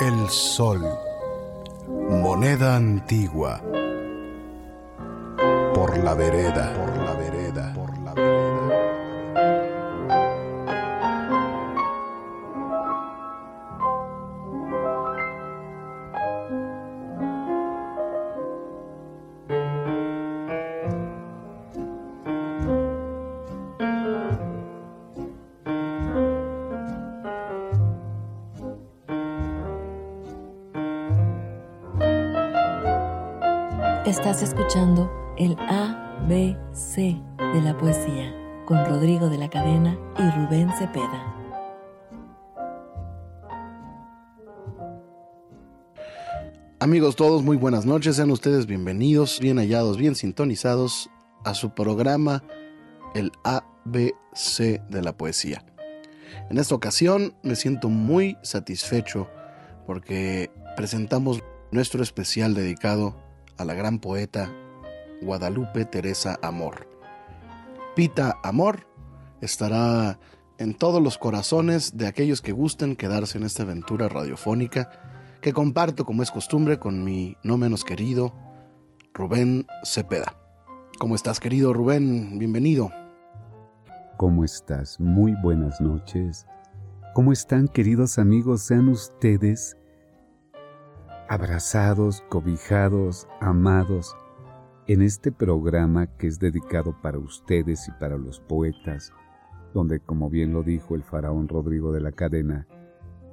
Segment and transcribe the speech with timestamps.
[0.00, 0.82] el sol.
[1.86, 3.60] Moneda antigua.
[5.74, 6.72] Por la vereda,
[34.14, 38.32] Estás escuchando el ABC de la poesía
[38.64, 41.34] con Rodrigo de la Cadena y Rubén Cepeda.
[46.78, 48.14] Amigos todos, muy buenas noches.
[48.14, 51.10] Sean ustedes bienvenidos, bien hallados, bien sintonizados
[51.44, 52.44] a su programa
[53.16, 55.64] El ABC de la poesía.
[56.50, 59.26] En esta ocasión me siento muy satisfecho
[59.88, 63.23] porque presentamos nuestro especial dedicado
[63.56, 64.50] a la gran poeta
[65.22, 66.88] Guadalupe Teresa Amor.
[67.94, 68.86] Pita Amor
[69.40, 70.18] estará
[70.58, 74.90] en todos los corazones de aquellos que gusten quedarse en esta aventura radiofónica
[75.40, 78.34] que comparto como es costumbre con mi no menos querido
[79.12, 80.36] Rubén Cepeda.
[80.98, 82.38] ¿Cómo estás querido Rubén?
[82.38, 82.90] Bienvenido.
[84.16, 84.98] ¿Cómo estás?
[85.00, 86.46] Muy buenas noches.
[87.14, 88.62] ¿Cómo están queridos amigos?
[88.62, 89.76] Sean ustedes
[91.28, 94.16] abrazados, cobijados, amados
[94.86, 99.12] en este programa que es dedicado para ustedes y para los poetas,
[99.72, 102.66] donde como bien lo dijo el faraón Rodrigo de la Cadena,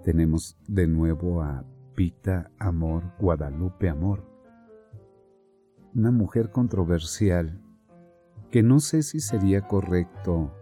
[0.03, 4.25] tenemos de nuevo a Pita Amor, Guadalupe Amor,
[5.93, 7.61] una mujer controversial
[8.49, 10.53] que no sé si sería correcto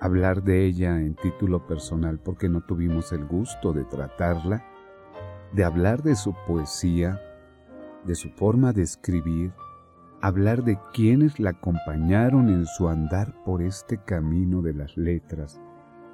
[0.00, 4.64] hablar de ella en título personal porque no tuvimos el gusto de tratarla,
[5.52, 7.20] de hablar de su poesía,
[8.04, 9.52] de su forma de escribir,
[10.20, 15.60] hablar de quienes la acompañaron en su andar por este camino de las letras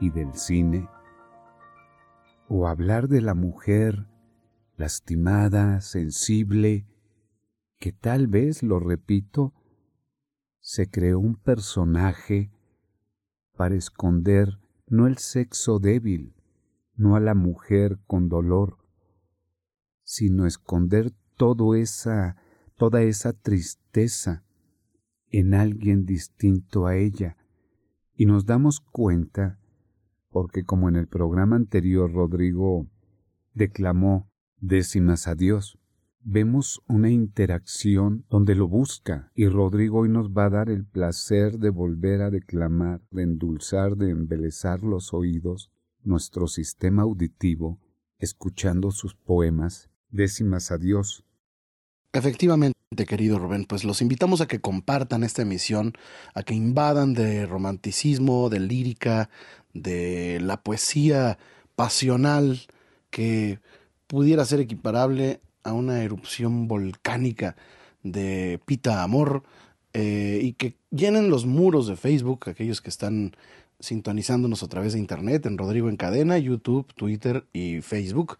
[0.00, 0.88] y del cine,
[2.48, 4.06] o hablar de la mujer
[4.76, 6.86] lastimada, sensible,
[7.78, 9.54] que tal vez, lo repito,
[10.60, 12.50] se creó un personaje
[13.56, 16.34] para esconder no el sexo débil,
[16.96, 18.83] no a la mujer con dolor,
[20.04, 21.12] sino esconder
[21.74, 22.36] esa,
[22.76, 24.44] toda esa tristeza
[25.30, 27.36] en alguien distinto a ella.
[28.14, 29.58] Y nos damos cuenta,
[30.30, 32.86] porque como en el programa anterior Rodrigo
[33.52, 35.78] declamó décimas a Dios,
[36.20, 41.58] vemos una interacción donde lo busca y Rodrigo hoy nos va a dar el placer
[41.58, 45.70] de volver a declamar, de endulzar, de embelezar los oídos,
[46.02, 47.80] nuestro sistema auditivo,
[48.18, 51.24] escuchando sus poemas, décimas a Dios.
[52.12, 52.74] Efectivamente,
[53.06, 55.94] querido Rubén, pues los invitamos a que compartan esta emisión,
[56.34, 59.30] a que invadan de romanticismo, de lírica,
[59.72, 61.38] de la poesía
[61.74, 62.60] pasional
[63.10, 63.58] que
[64.06, 67.56] pudiera ser equiparable a una erupción volcánica
[68.04, 69.42] de Pita Amor
[69.92, 73.32] eh, y que llenen los muros de Facebook, aquellos que están
[73.80, 78.38] sintonizándonos a través de Internet, en Rodrigo en Cadena, YouTube, Twitter y Facebook,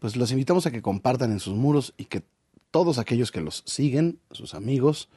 [0.00, 2.24] pues los invitamos a que compartan en sus muros y que
[2.72, 5.08] todos aquellos que los siguen, sus amigos,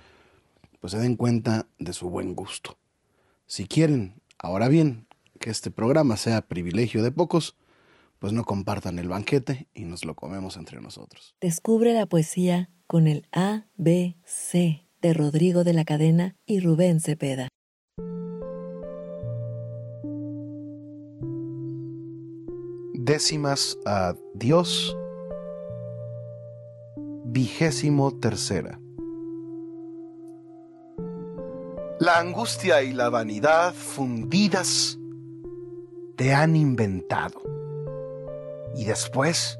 [0.80, 2.77] pues se den cuenta de su buen gusto.
[3.47, 5.07] Si quieren, ahora bien,
[5.39, 7.56] que este programa sea privilegio de pocos,
[8.19, 11.36] pues no compartan el banquete y nos lo comemos entre nosotros.
[11.41, 17.50] Descubre la poesía con el ABC de Rodrigo de la Cadena y Rubén Cepeda.
[23.13, 24.98] Décimas a Dios,
[27.25, 28.80] vigésimo tercera.
[32.00, 34.98] La angustia y la vanidad fundidas
[36.15, 37.39] te han inventado
[38.75, 39.60] y después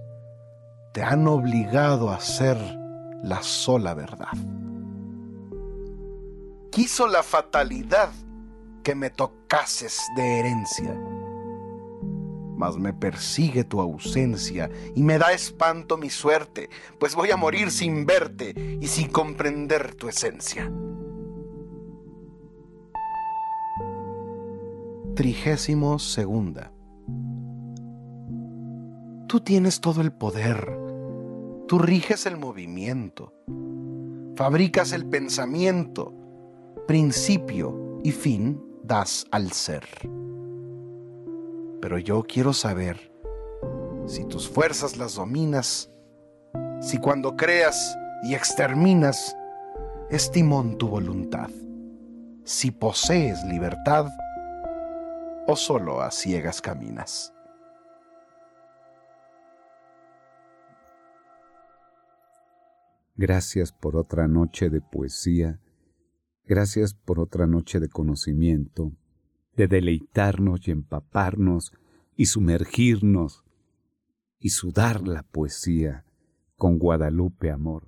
[0.92, 2.58] te han obligado a ser
[3.22, 4.34] la sola verdad.
[6.72, 8.10] Quiso la fatalidad
[8.82, 11.00] que me tocases de herencia,
[12.72, 16.70] me persigue tu ausencia y me da espanto mi suerte,
[17.00, 20.72] pues voy a morir sin verte y sin comprender tu esencia.
[25.16, 26.72] Trigésimo segunda.
[29.28, 30.78] Tú tienes todo el poder,
[31.68, 33.34] tú riges el movimiento,
[34.36, 36.14] fabricas el pensamiento,
[36.88, 39.86] principio y fin das al ser.
[41.84, 43.12] Pero yo quiero saber
[44.08, 45.92] si tus fuerzas las dominas,
[46.80, 49.36] si cuando creas y exterminas
[50.10, 51.50] es timón tu voluntad,
[52.46, 54.08] si posees libertad
[55.46, 57.34] o solo a ciegas caminas.
[63.18, 65.60] Gracias por otra noche de poesía,
[66.46, 68.94] gracias por otra noche de conocimiento,
[69.56, 71.74] de deleitarnos y empaparnos
[72.16, 73.44] y sumergirnos
[74.40, 76.06] y sudar la poesía
[76.58, 77.88] con Guadalupe Amor.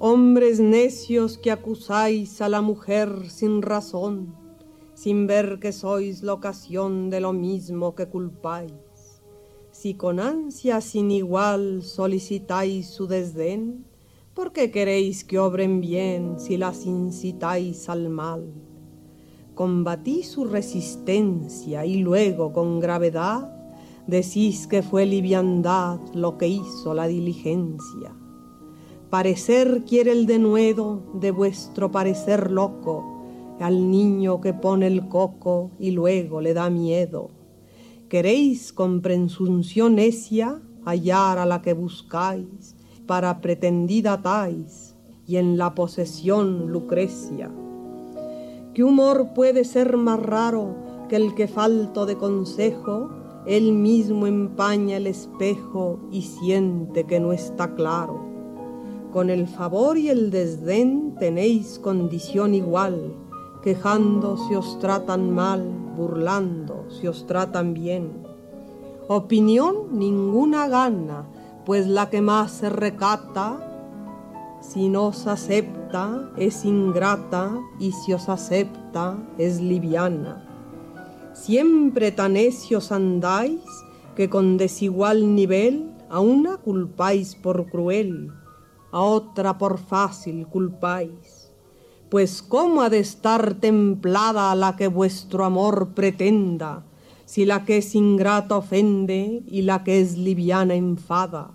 [0.00, 4.36] Hombres necios que acusáis a la mujer sin razón,
[4.94, 8.87] sin ver que sois la ocasión de lo mismo que culpáis.
[9.80, 13.84] Si con ansia sin igual solicitáis su desdén,
[14.34, 18.52] ¿por qué queréis que obren bien si las incitáis al mal?
[19.54, 23.54] Combatí su resistencia y luego con gravedad
[24.08, 28.16] decís que fue liviandad lo que hizo la diligencia
[29.10, 33.22] Parecer quiere el denuedo de vuestro parecer loco,
[33.60, 37.37] al niño que pone el coco y luego le da miedo.
[38.08, 42.74] Queréis con presunción necia hallar a la que buscáis,
[43.06, 44.96] para pretendida tais,
[45.26, 47.50] y en la posesión Lucrecia.
[48.72, 50.74] ¿Qué humor puede ser más raro
[51.10, 53.10] que el que falto de consejo,
[53.46, 58.24] él mismo empaña el espejo y siente que no está claro?
[59.12, 63.12] Con el favor y el desdén tenéis condición igual,
[63.62, 68.24] quejando si os tratan mal, burlando si os tratan bien.
[69.08, 71.26] Opinión ninguna gana,
[71.66, 73.68] pues la que más se recata,
[74.60, 80.44] si no os acepta, es ingrata, y si os acepta, es liviana.
[81.32, 83.62] Siempre tan necios andáis,
[84.16, 88.32] que con desigual nivel a una culpáis por cruel,
[88.90, 91.37] a otra por fácil culpáis.
[92.10, 96.82] Pues cómo ha de estar templada la que vuestro amor pretenda,
[97.26, 101.50] si la que es ingrata ofende y la que es liviana enfada.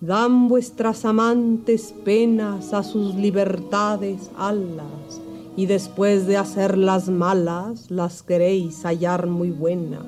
[0.00, 5.22] Dan vuestras amantes penas a sus libertades alas,
[5.56, 10.02] y después de hacerlas malas las queréis hallar muy buenas.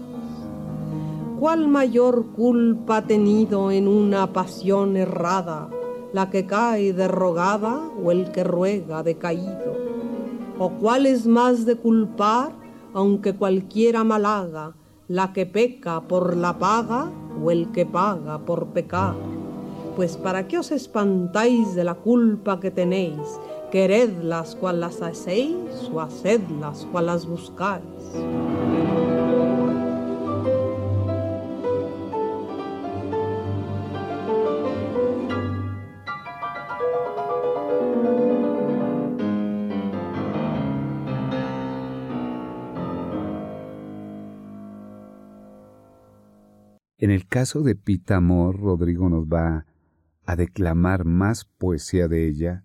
[1.40, 5.70] ¿Cuál mayor culpa ha tenido en una pasión errada?
[6.12, 9.76] La que cae derrogada o el que ruega decaído?
[10.58, 12.52] ¿O cuál es más de culpar,
[12.94, 14.74] aunque cualquiera malhaga,
[15.08, 17.10] la que peca por la paga
[17.42, 19.14] o el que paga por pecar?
[19.96, 26.00] Pues para qué os espantáis de la culpa que tenéis, queredlas cual las hacéis o
[26.00, 27.82] hacedlas cual las buscáis.
[47.16, 49.64] El caso de Pita Amor, Rodrigo nos va
[50.26, 52.62] a declamar más poesía de ella.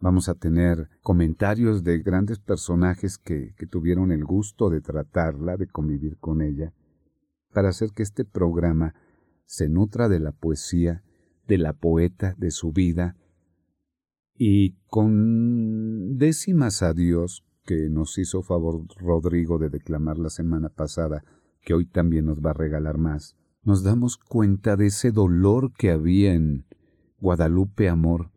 [0.00, 5.68] Vamos a tener comentarios de grandes personajes que, que tuvieron el gusto de tratarla, de
[5.68, 6.72] convivir con ella,
[7.52, 8.96] para hacer que este programa
[9.44, 11.04] se nutra de la poesía,
[11.46, 13.16] de la poeta, de su vida,
[14.34, 21.22] y con décimas a Dios, que nos hizo favor Rodrigo de declamar la semana pasada,
[21.68, 25.90] que hoy también nos va a regalar más, nos damos cuenta de ese dolor que
[25.90, 26.64] había en
[27.20, 28.30] Guadalupe Amor,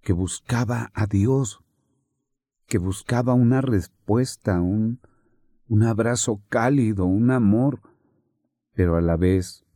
[0.00, 1.64] que buscaba a Dios,
[2.68, 5.00] que buscaba una respuesta, un,
[5.66, 7.80] un abrazo cálido, un amor,
[8.74, 9.66] pero a la vez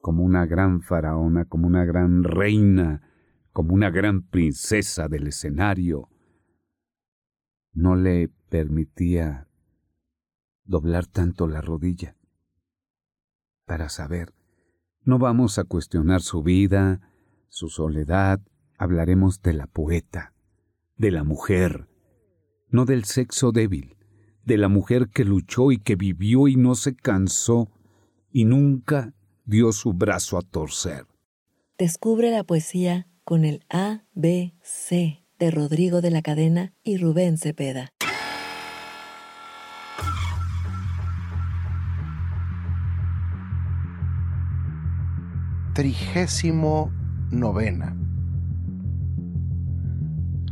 [0.00, 3.08] como una gran faraona, como una gran reina,
[3.52, 6.08] como una gran princesa del escenario,
[7.72, 9.46] no le permitía
[10.64, 12.16] doblar tanto la rodilla
[13.66, 14.34] para saber.
[15.04, 17.00] No vamos a cuestionar su vida,
[17.48, 18.40] su soledad,
[18.78, 20.32] hablaremos de la poeta,
[20.96, 21.88] de la mujer,
[22.68, 23.96] no del sexo débil,
[24.44, 27.70] de la mujer que luchó y que vivió y no se cansó
[28.30, 29.14] y nunca
[29.44, 31.06] dio su brazo a torcer.
[31.78, 37.38] Descubre la poesía con el A, B, C de Rodrigo de la Cadena y Rubén
[37.38, 37.92] Cepeda.
[45.82, 46.92] Trigésimo
[47.32, 47.96] novena.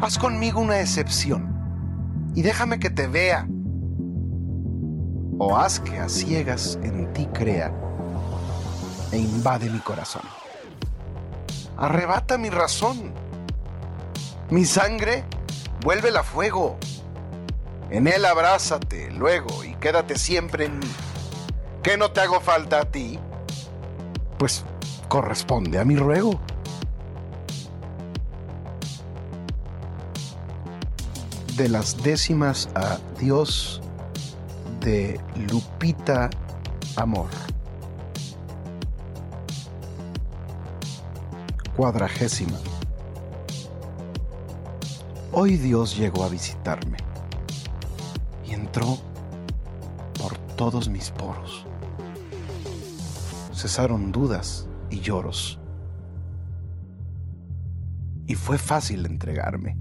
[0.00, 3.46] Haz conmigo una excepción y déjame que te vea.
[5.38, 7.72] O haz que a ciegas en ti crea
[9.12, 10.22] e invade mi corazón.
[11.76, 13.14] Arrebata mi razón.
[14.50, 15.22] Mi sangre,
[15.84, 16.76] vuélvela fuego.
[17.88, 20.90] En él abrázate luego y quédate siempre en mí.
[21.84, 23.20] ¿Qué no te hago falta a ti?
[24.37, 24.64] Pues
[25.10, 26.40] corresponde a mi ruego.
[31.56, 33.82] De las décimas a Dios
[34.80, 36.30] de Lupita
[36.94, 37.28] Amor.
[41.76, 42.56] Cuadragésima.
[45.32, 46.98] Hoy Dios llegó a visitarme
[48.46, 48.96] y entró
[50.20, 51.66] por todos mis poros.
[53.52, 55.61] Cesaron dudas y lloros.
[58.26, 59.76] Y fue fácil entregarme,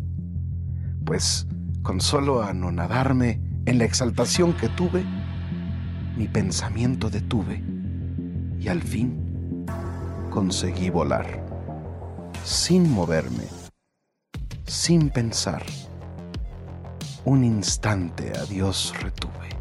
[1.05, 1.47] pues
[1.81, 5.03] con solo anonadarme en la exaltación que tuve,
[6.17, 7.63] mi pensamiento detuve
[8.59, 9.65] y al fin
[10.29, 11.45] conseguí volar,
[12.43, 13.45] sin moverme,
[14.65, 15.63] sin pensar.
[17.25, 19.58] Un instante a Dios retuve.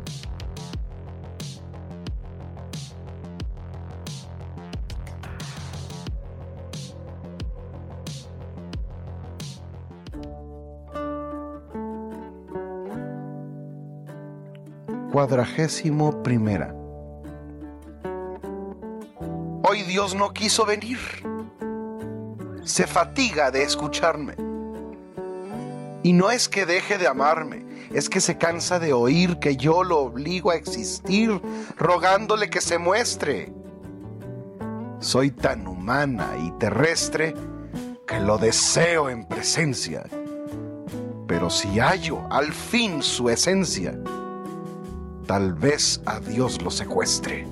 [15.19, 16.73] Cuadragésimo primera.
[19.65, 21.01] Hoy Dios no quiso venir.
[22.63, 24.37] Se fatiga de escucharme.
[26.05, 29.83] Y no es que deje de amarme, es que se cansa de oír que yo
[29.83, 31.43] lo obligo a existir,
[31.77, 33.53] rogándole que se muestre.
[35.01, 37.35] Soy tan humana y terrestre
[38.07, 40.05] que lo deseo en presencia.
[41.27, 43.98] Pero si hallo al fin su esencia,
[45.29, 47.47] tal vez a Dios lo secuestre.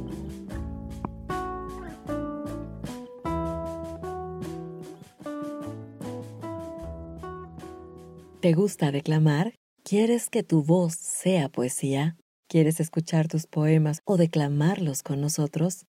[8.41, 9.53] ¿Te gusta declamar?
[9.85, 12.17] ¿Quieres que tu voz sea poesía?
[12.49, 15.85] ¿Quieres escuchar tus poemas o declamarlos con nosotros?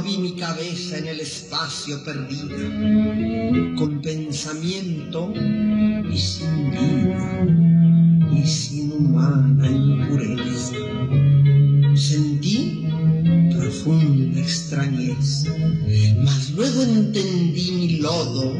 [0.00, 5.32] Vi mi cabeza en el espacio perdida, con pensamiento
[6.10, 7.46] y sin vida,
[8.32, 10.76] y sin humana impureza.
[11.94, 12.86] Sentí
[13.54, 15.54] profunda extrañeza,
[16.24, 18.54] mas luego entendí mi lodo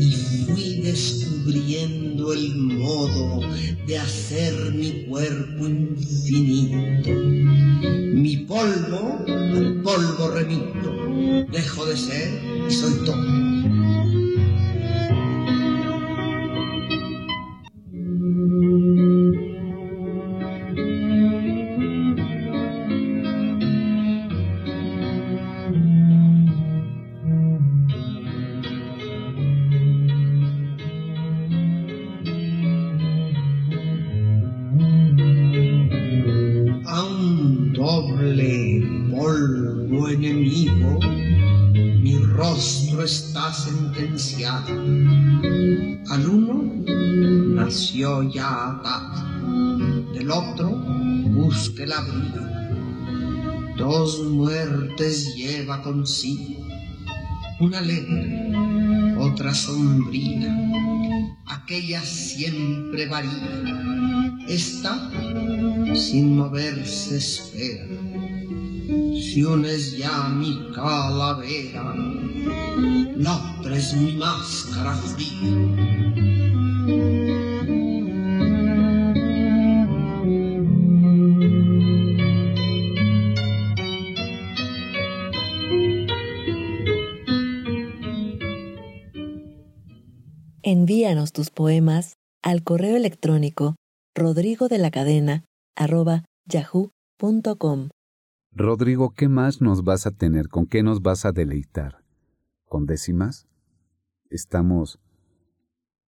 [0.00, 0.10] y
[0.46, 3.42] fui descubriendo el modo
[3.86, 7.57] de hacer mi cuerpo infinito.
[8.58, 9.24] Polvo
[9.84, 10.90] polvo remito,
[11.48, 13.57] dejo de ser y soy todo.
[55.82, 56.66] Consigo,
[57.60, 60.56] una alegre, otra sombría,
[61.46, 65.10] aquella siempre varía, esta
[65.94, 67.86] sin moverse espera.
[69.20, 71.94] Si una es ya mi calavera,
[73.16, 76.47] la otra es mi máscara fría.
[90.70, 93.76] Envíanos tus poemas al correo electrónico
[94.14, 97.88] rodrigo de la cadena arroba yahoo.com.
[98.52, 100.50] Rodrigo, ¿qué más nos vas a tener?
[100.50, 102.04] ¿Con qué nos vas a deleitar?
[102.66, 103.46] ¿Con décimas?
[104.28, 105.00] Estamos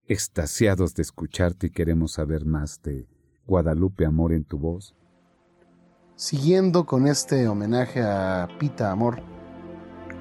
[0.06, 3.08] extasiados de escucharte y queremos saber más de
[3.46, 4.94] Guadalupe Amor en tu voz.
[6.16, 9.22] Siguiendo con este homenaje a Pita Amor,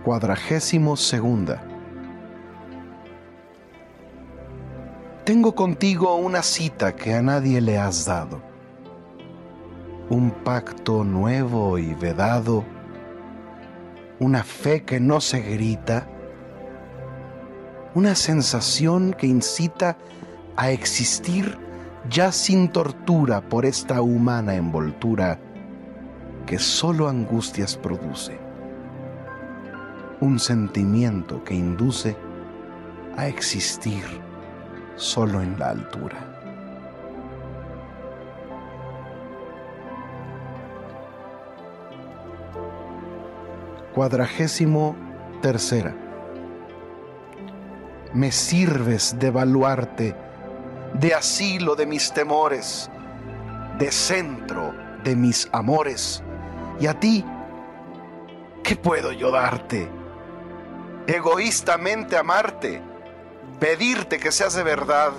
[0.05, 1.68] cuadragésimo segunda.
[5.29, 8.41] Tengo contigo una cita que a nadie le has dado.
[10.09, 12.65] Un pacto nuevo y vedado.
[14.19, 16.07] Una fe que no se grita.
[17.93, 19.99] Una sensación que incita
[20.55, 21.59] a existir
[22.09, 25.39] ya sin tortura por esta humana envoltura
[26.47, 28.39] que solo angustias produce.
[30.21, 32.17] Un sentimiento que induce
[33.15, 34.27] a existir
[34.99, 36.17] solo en la altura.
[43.95, 44.95] Cuadragésimo
[45.41, 45.95] tercera.
[48.13, 50.15] Me sirves de baluarte,
[50.93, 52.89] de asilo de mis temores,
[53.77, 56.21] de centro de mis amores.
[56.79, 57.23] Y a ti,
[58.63, 59.89] ¿qué puedo yo darte?
[61.07, 62.88] Egoístamente amarte
[63.59, 65.11] pedirte que seas de verdad,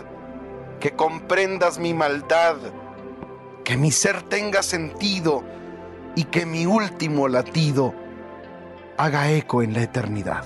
[0.81, 2.57] que comprendas mi maldad,
[3.65, 5.45] que mi ser tenga sentido
[6.17, 7.95] y que mi último latido
[8.97, 10.45] haga eco en la eternidad.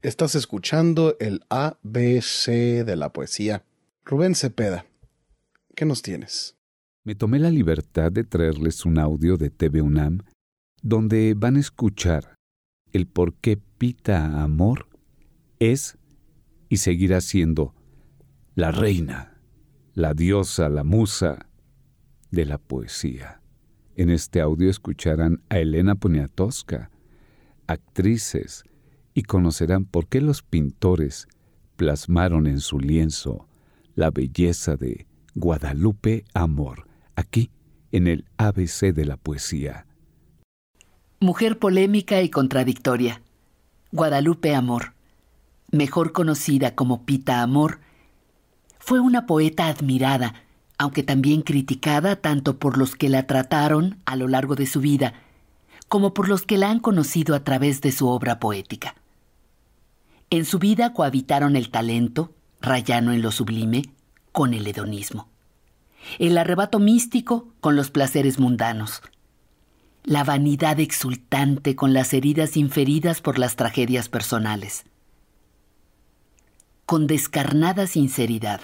[0.00, 3.64] Estás escuchando el ABC de la poesía.
[4.04, 4.86] Rubén Cepeda,
[5.74, 6.57] ¿qué nos tienes?
[7.08, 10.18] Me tomé la libertad de traerles un audio de TV UNAM
[10.82, 12.34] donde van a escuchar
[12.92, 14.86] el por qué Pita Amor
[15.58, 15.96] es
[16.68, 17.74] y seguirá siendo
[18.56, 19.40] la reina,
[19.94, 21.46] la diosa, la musa
[22.30, 23.40] de la poesía.
[23.96, 26.90] En este audio escucharán a Elena Poniatowska,
[27.68, 28.64] actrices,
[29.14, 31.26] y conocerán por qué los pintores
[31.76, 33.48] plasmaron en su lienzo
[33.94, 36.87] la belleza de Guadalupe Amor,
[37.18, 37.50] aquí
[37.92, 39.86] en el ABC de la poesía.
[41.20, 43.22] Mujer polémica y contradictoria.
[43.90, 44.94] Guadalupe Amor,
[45.70, 47.80] mejor conocida como Pita Amor,
[48.78, 50.34] fue una poeta admirada,
[50.78, 55.14] aunque también criticada tanto por los que la trataron a lo largo de su vida,
[55.88, 58.94] como por los que la han conocido a través de su obra poética.
[60.30, 63.90] En su vida cohabitaron el talento, rayano en lo sublime,
[64.30, 65.28] con el hedonismo.
[66.18, 69.02] El arrebato místico con los placeres mundanos.
[70.04, 74.84] La vanidad exultante con las heridas inferidas por las tragedias personales.
[76.86, 78.62] Con descarnada sinceridad,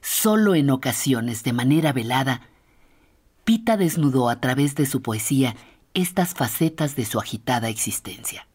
[0.00, 2.42] solo en ocasiones de manera velada,
[3.44, 5.56] Pita desnudó a través de su poesía
[5.94, 8.46] estas facetas de su agitada existencia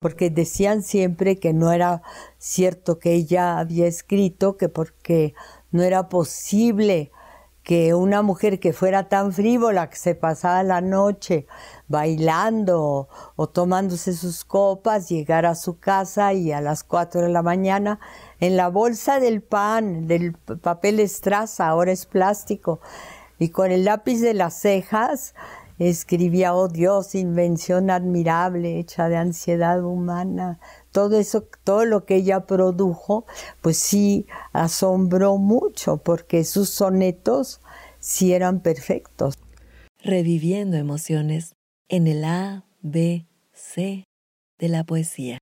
[0.00, 2.02] porque decían siempre que no era
[2.38, 5.34] cierto que ella había escrito, que porque
[5.70, 7.12] no era posible
[7.70, 11.46] que una mujer que fuera tan frívola, que se pasaba la noche
[11.86, 17.42] bailando o, tomándose sus copas, llegara a su casa y a las cuatro de la
[17.42, 18.00] mañana
[18.40, 22.80] en la bolsa del pan, del papel estraza, ahora es plástico,
[23.38, 25.36] y con el lápiz de las cejas,
[25.78, 30.60] escribía, oh Dios, invención admirable, hecha de ansiedad humana.
[30.92, 33.24] Todo eso, todo lo que ella produjo,
[33.62, 37.59] pues sí asombró mucho, porque sus sonetos
[38.00, 39.38] sí eran perfectos.
[40.02, 41.54] Reviviendo emociones
[41.88, 44.04] en el A, B, C
[44.58, 45.38] de la poesía.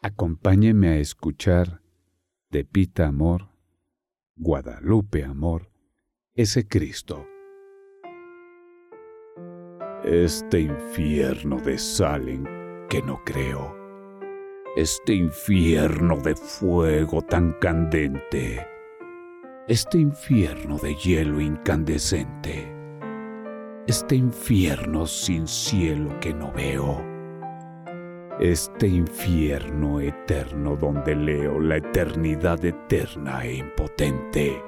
[0.00, 1.80] Acompáñeme a escuchar
[2.50, 3.52] de Pita Amor
[4.36, 5.70] Guadalupe Amor,
[6.34, 7.26] ese Cristo.
[10.04, 12.44] Este infierno de sal en
[12.88, 13.76] que no creo,
[14.74, 18.66] este infierno de fuego tan candente,
[19.68, 22.72] este infierno de hielo incandescente,
[23.86, 27.12] este infierno sin cielo que no veo
[28.40, 34.60] este infierno eterno donde leo la eternidad eterna e impotente,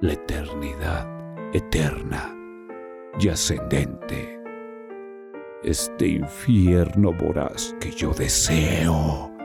[0.00, 1.06] la eternidad
[1.54, 2.34] eterna
[3.20, 4.40] y ascendente,
[5.62, 9.35] este infierno voraz que yo deseo,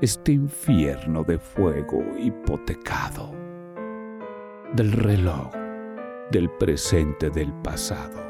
[0.00, 3.32] este infierno de fuego hipotecado,
[4.74, 5.50] del reloj,
[6.30, 8.28] del presente, del pasado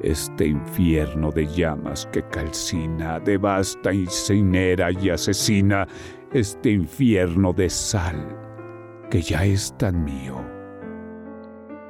[0.00, 5.86] este infierno de llamas que calcina, devasta, incinera y asesina,
[6.32, 8.36] este infierno de sal
[9.10, 10.36] que ya es tan mío,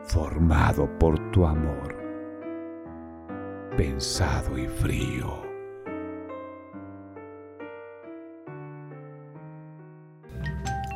[0.04, 1.96] formado por tu amor,
[3.76, 5.47] pensado y frío.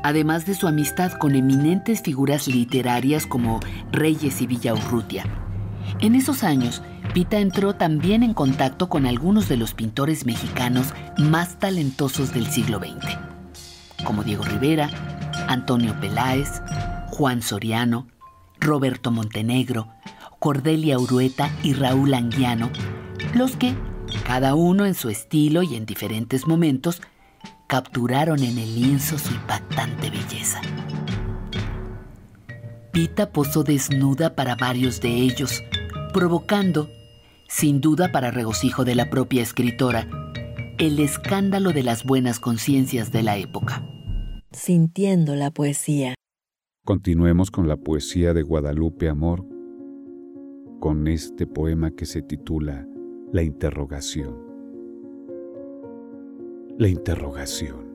[0.03, 3.61] Además de su amistad con eminentes figuras literarias como
[3.93, 5.25] Reyes y Villaurrutia.
[6.01, 6.83] En esos años,
[7.15, 12.79] Pita entró también en contacto con algunos de los pintores mexicanos más talentosos del siglo
[12.79, 13.19] XX,
[14.05, 14.91] como Diego Rivera,
[15.49, 16.63] Antonio Peláez,
[17.11, 18.07] Juan Soriano,
[18.59, 19.89] Roberto Montenegro,
[20.39, 22.71] Cordelia Urueta y Raúl Anguiano,
[23.35, 23.75] los que,
[24.25, 27.03] cada uno en su estilo y en diferentes momentos,
[27.73, 30.61] capturaron en el lienzo su impactante belleza.
[32.93, 35.63] Pita posó desnuda para varios de ellos,
[36.13, 36.91] provocando
[37.49, 40.07] sin duda para regocijo de la propia escritora,
[40.77, 43.83] el escándalo de las buenas conciencias de la época.
[44.51, 46.15] Sintiendo la poesía.
[46.85, 49.47] Continuemos con la poesía de Guadalupe Amor,
[50.79, 52.87] con este poema que se titula
[53.33, 54.52] La interrogación.
[56.79, 57.87] La interrogación.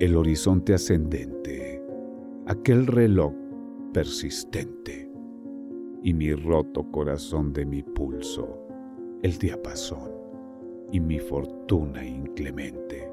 [0.00, 1.82] El horizonte ascendente.
[2.46, 3.34] Aquel reloj
[3.92, 5.12] persistente
[6.02, 8.66] y mi roto corazón de mi pulso,
[9.22, 10.10] el diapasón
[10.90, 13.10] y mi fortuna inclemente,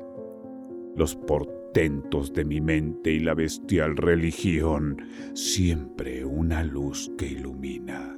[0.95, 4.97] los portentos de mi mente y la bestial religión,
[5.33, 8.15] siempre una luz que ilumina,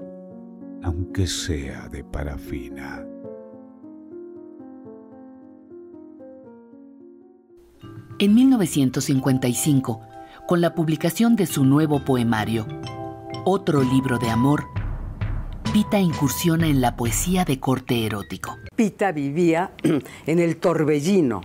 [0.84, 3.04] aunque sea de parafina.
[8.18, 10.02] En 1955,
[10.48, 12.66] con la publicación de su nuevo poemario,
[13.44, 14.64] otro libro de amor,
[15.74, 18.56] Pita incursiona en la poesía de corte erótico.
[18.74, 21.42] Pita vivía en el torbellino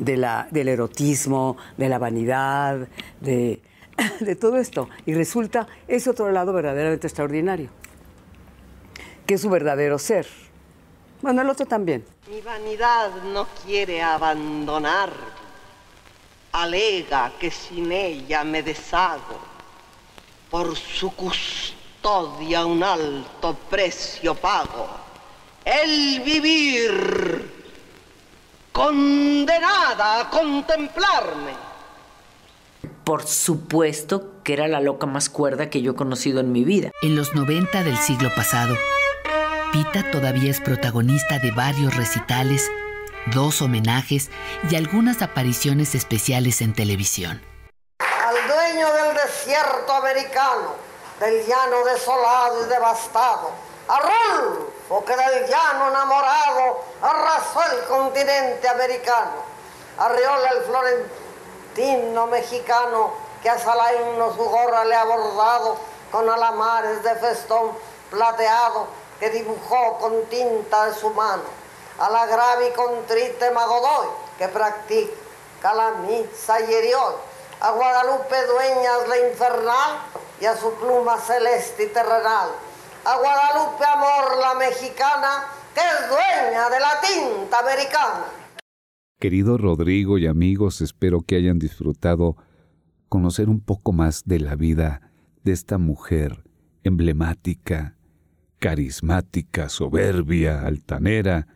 [0.00, 2.88] de la, del erotismo, de la vanidad,
[3.20, 3.62] de,
[4.18, 4.88] de todo esto.
[5.06, 7.68] Y resulta ese otro lado verdaderamente extraordinario,
[9.24, 10.26] que es su verdadero ser.
[11.22, 12.02] Bueno, el otro también.
[12.26, 15.12] Mi vanidad no quiere abandonar,
[16.52, 19.38] alega que sin ella me deshago
[20.50, 24.88] por su custodia un alto precio pago.
[25.66, 27.52] El vivir
[28.72, 31.52] condenada a contemplarme.
[33.04, 36.90] Por supuesto que era la loca más cuerda que yo he conocido en mi vida.
[37.02, 38.74] En los 90 del siglo pasado,
[39.74, 42.70] Pita todavía es protagonista de varios recitales,
[43.34, 44.30] dos homenajes
[44.70, 47.42] y algunas apariciones especiales en televisión.
[47.98, 50.76] Del desierto americano,
[51.18, 53.50] del llano desolado y devastado,
[53.88, 59.42] a Rolfo que del llano enamorado arrasó el continente americano,
[59.98, 65.78] a Riola el florentino mexicano que a Salaíno su gorra le ha bordado
[66.12, 67.72] con alamares de festón
[68.08, 71.44] plateado que dibujó con tinta de su mano,
[71.98, 76.98] a la grave y contrite Magodoy que practica la misa y herió
[77.58, 79.98] a Guadalupe dueñas la infernal
[80.42, 82.50] y a su pluma celeste y terrenal.
[83.06, 88.24] A Guadalupe amor la mexicana, que es dueña de la tinta americana.
[89.18, 92.36] Querido Rodrigo y amigos, espero que hayan disfrutado
[93.08, 95.00] conocer un poco más de la vida
[95.44, 96.44] de esta mujer
[96.82, 97.96] emblemática,
[98.64, 101.48] carismática, soberbia, altanera,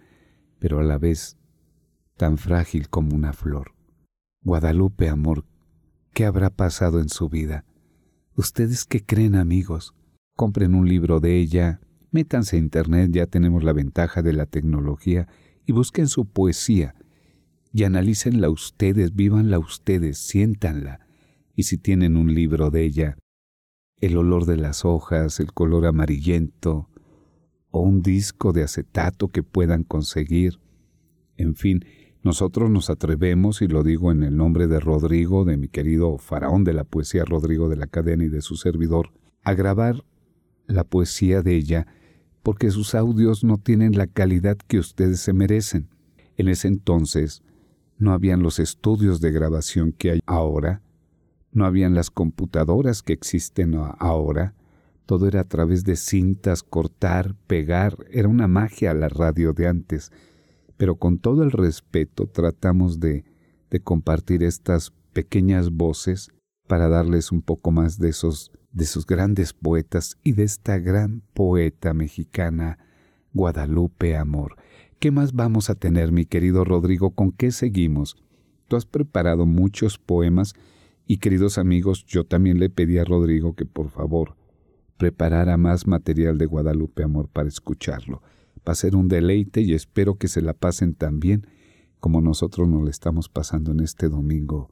[0.58, 1.38] pero a la vez
[2.18, 3.72] tan frágil como una flor.
[4.42, 5.46] Guadalupe, amor,
[6.12, 7.64] ¿Qué habrá pasado en su vida?
[8.36, 9.94] ¿Ustedes qué creen amigos?
[10.36, 15.28] Compren un libro de ella, métanse a internet, ya tenemos la ventaja de la tecnología,
[15.64, 16.94] y busquen su poesía.
[17.72, 21.00] y analícenla ustedes, vívanla ustedes, siéntanla.
[21.54, 23.16] Y si tienen un libro de ella,
[24.00, 26.87] el olor de las hojas, el color amarillento,
[27.80, 30.60] un disco de acetato que puedan conseguir.
[31.36, 31.84] En fin,
[32.22, 36.64] nosotros nos atrevemos, y lo digo en el nombre de Rodrigo, de mi querido faraón
[36.64, 39.12] de la poesía Rodrigo de la Cadena y de su servidor,
[39.44, 40.04] a grabar
[40.66, 41.86] la poesía de ella,
[42.42, 45.88] porque sus audios no tienen la calidad que ustedes se merecen.
[46.36, 47.42] En ese entonces
[47.98, 50.82] no habían los estudios de grabación que hay ahora,
[51.52, 54.54] no habían las computadoras que existen ahora,
[55.08, 60.12] todo era a través de cintas, cortar, pegar, era una magia la radio de antes,
[60.76, 63.24] pero con todo el respeto tratamos de,
[63.70, 66.28] de compartir estas pequeñas voces
[66.66, 71.22] para darles un poco más de esos, de esos grandes poetas y de esta gran
[71.32, 72.78] poeta mexicana,
[73.32, 74.56] Guadalupe Amor.
[74.98, 77.14] ¿Qué más vamos a tener, mi querido Rodrigo?
[77.14, 78.18] ¿Con qué seguimos?
[78.68, 80.52] Tú has preparado muchos poemas
[81.06, 84.36] y queridos amigos, yo también le pedí a Rodrigo que por favor
[84.98, 88.22] preparara más material de Guadalupe Amor para escucharlo.
[88.68, 91.46] Va a ser un deleite y espero que se la pasen tan bien
[92.00, 94.70] como nosotros nos la estamos pasando en este domingo,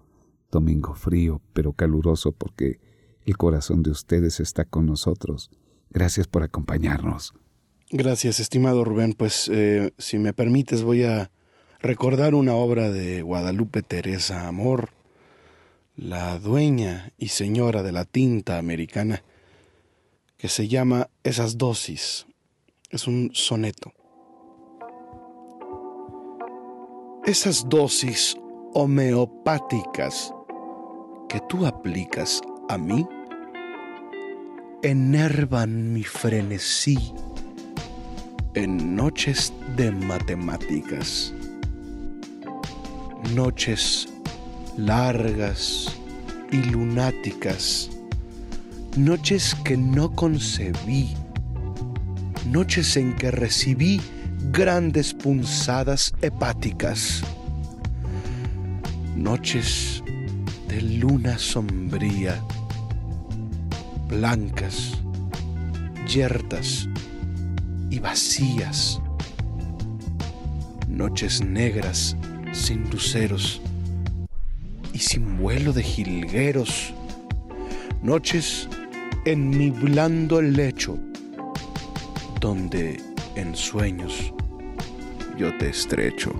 [0.50, 2.80] domingo frío pero caluroso porque
[3.24, 5.50] el corazón de ustedes está con nosotros.
[5.90, 7.32] Gracias por acompañarnos.
[7.90, 9.14] Gracias, estimado Rubén.
[9.14, 11.30] Pues eh, si me permites voy a
[11.80, 14.90] recordar una obra de Guadalupe Teresa Amor,
[15.96, 19.22] la dueña y señora de la tinta americana,
[20.36, 22.26] que se llama Esas dosis.
[22.90, 23.92] Es un soneto.
[27.24, 28.36] Esas dosis
[28.74, 30.32] homeopáticas
[31.28, 33.06] que tú aplicas a mí
[34.82, 37.12] enervan mi frenesí
[38.54, 41.34] en noches de matemáticas,
[43.34, 44.08] noches
[44.76, 45.92] largas
[46.52, 47.90] y lunáticas,
[48.96, 51.14] noches que no concebí,
[52.46, 54.00] noches en que recibí
[54.50, 57.22] grandes punzadas hepáticas,
[59.14, 60.02] noches
[60.68, 62.42] de luna sombría,
[64.08, 64.92] blancas,
[66.08, 66.88] yertas
[67.90, 68.98] y vacías,
[70.88, 72.16] noches negras
[72.52, 73.60] sin luceros
[74.94, 76.94] y sin vuelo de jilgueros,
[78.02, 78.70] noches
[79.26, 80.96] en mi blando lecho,
[82.40, 83.02] donde
[83.34, 84.32] en sueños
[85.36, 86.30] yo te estrecho.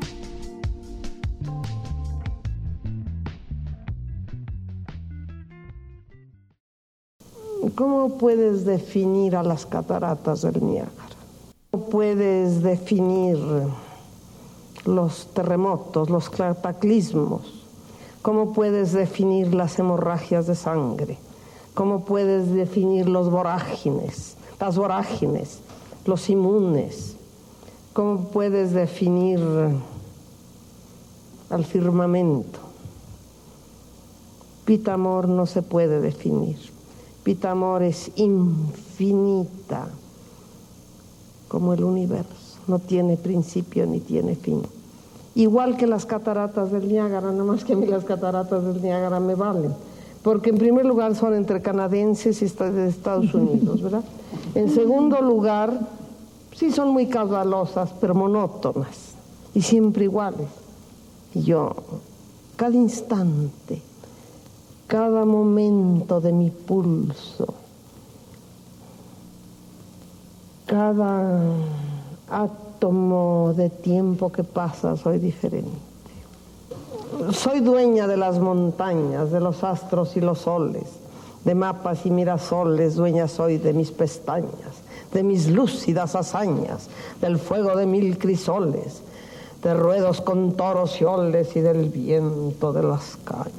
[7.75, 10.94] ¿Cómo puedes definir a las cataratas del Niágara?
[11.72, 13.37] ¿Cómo puedes definir
[14.85, 17.66] los terremotos, los cataclismos?
[18.22, 21.26] ¿Cómo puedes definir las hemorragias de sangre?
[21.77, 25.59] ¿Cómo puedes definir los vorágines, las vorágines,
[26.07, 27.17] los inmunes?
[27.93, 29.39] ¿Cómo puedes definir
[31.51, 32.61] al firmamento?
[34.65, 36.57] Pitamor no se puede definir.
[37.23, 39.89] Pitamor es infinita
[41.47, 42.59] como el universo.
[42.69, 44.62] No tiene principio ni tiene fin.
[45.35, 49.21] Igual que las cataratas del Niágara, nada más que a mí las cataratas del Niágara
[49.21, 49.75] me valen
[50.27, 54.03] porque en primer lugar son entre canadienses y de Estados Unidos, ¿verdad?
[54.57, 55.87] En segundo lugar,
[56.53, 59.15] sí son muy caudalosas, pero monótonas
[59.55, 60.49] y siempre iguales.
[61.33, 61.77] Y yo,
[62.57, 63.81] cada instante,
[64.89, 67.55] cada momento de mi pulso,
[70.67, 71.41] cada
[72.29, 75.86] átomo de tiempo que pasa, soy diferente
[77.33, 80.85] soy dueña de las montañas, de los astros y los soles,
[81.45, 86.88] de mapas y mirasoles, dueña soy de mis pestañas, de mis lúcidas hazañas,
[87.21, 89.03] del fuego de mil crisoles,
[89.62, 93.51] de ruedos con toros y oles y del viento de las cañas.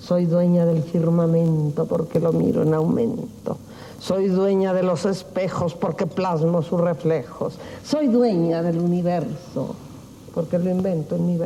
[0.00, 3.58] Soy dueña del firmamento porque lo miro en aumento.
[4.00, 7.58] Soy dueña de los espejos porque plasmo sus reflejos.
[7.84, 9.74] Soy dueña del universo
[10.34, 11.38] porque lo invento en mi.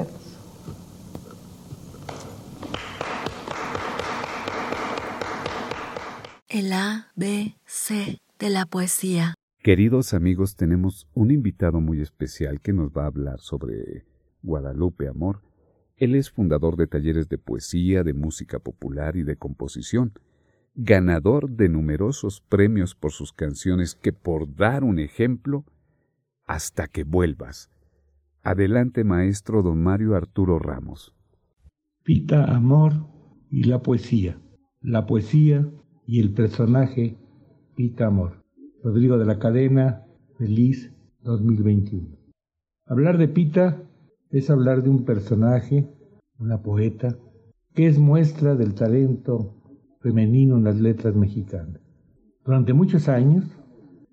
[6.53, 9.33] El A, B, C de la poesía.
[9.63, 14.05] Queridos amigos, tenemos un invitado muy especial que nos va a hablar sobre
[14.43, 15.41] Guadalupe Amor.
[15.97, 20.13] Él es fundador de talleres de poesía, de música popular y de composición,
[20.75, 25.65] ganador de numerosos premios por sus canciones que, por dar un ejemplo,
[26.45, 27.71] hasta que vuelvas.
[28.43, 31.15] Adelante, maestro don Mario Arturo Ramos.
[32.03, 33.07] Pita, amor
[33.49, 34.39] y la poesía.
[34.81, 35.71] La poesía
[36.13, 37.17] y el personaje
[37.75, 38.43] Pita Amor.
[38.85, 40.05] Rodrigo de la Cadena,
[40.37, 42.07] feliz 2021.
[42.85, 43.83] Hablar de Pita
[44.29, 45.89] es hablar de un personaje,
[46.39, 47.17] una poeta,
[47.73, 49.55] que es muestra del talento
[50.03, 51.81] femenino en las letras mexicanas.
[52.45, 53.47] Durante muchos años,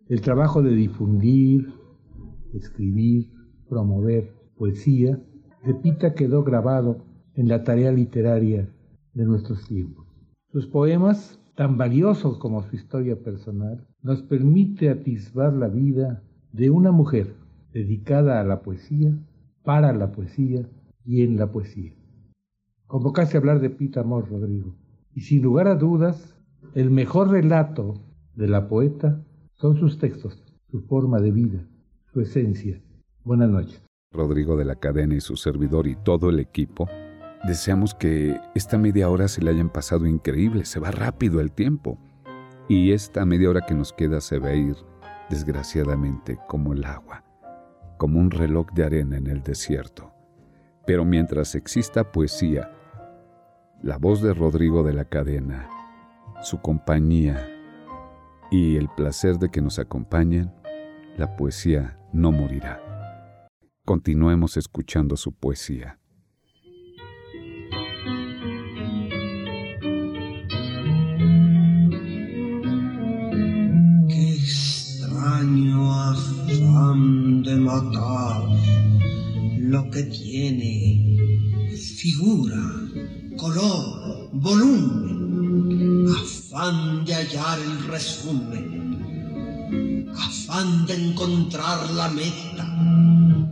[0.08, 1.68] el trabajo de difundir,
[2.54, 3.30] escribir,
[3.68, 5.22] promover poesía
[5.66, 8.74] de Pita quedó grabado en la tarea literaria
[9.14, 10.08] de nuestros tiempos.
[10.54, 16.94] Sus poemas, tan valiosos como su historia personal, nos permite atisbar la vida de una
[16.94, 17.36] mujer
[17.74, 19.12] dedicada a la poesía,
[19.66, 20.70] para la poesía
[21.04, 21.92] y en la poesía.
[22.88, 24.74] Convocaste a hablar de Pita Amor, Rodrigo,
[25.14, 26.34] y sin lugar a dudas,
[26.76, 29.22] el mejor relato de la poeta
[29.56, 30.42] son sus textos,
[30.72, 31.68] su forma de vida,
[32.14, 32.82] su esencia.
[33.26, 33.84] Buenas noches.
[34.14, 36.88] Rodrigo de la Cadena y su servidor y todo el equipo,
[37.44, 41.98] deseamos que esta media hora se le hayan pasado increíble, se va rápido el tiempo.
[42.68, 44.76] Y esta media hora que nos queda se va a ir,
[45.30, 47.24] desgraciadamente, como el agua,
[47.98, 50.14] como un reloj de arena en el desierto.
[50.86, 52.72] Pero mientras exista poesía,
[53.82, 55.70] la voz de Rodrigo de la Cadena,
[56.42, 57.48] su compañía
[58.52, 60.52] y el placer de que nos acompañen,
[61.18, 62.82] la poesía no morirá.
[63.86, 65.99] Continuemos escuchando su poesía.
[75.40, 78.42] Extraño afán de matar
[79.58, 81.18] lo que tiene
[81.78, 82.62] figura,
[83.38, 88.98] color, volumen, afán de hallar el resumen,
[90.14, 92.66] afán de encontrar la meta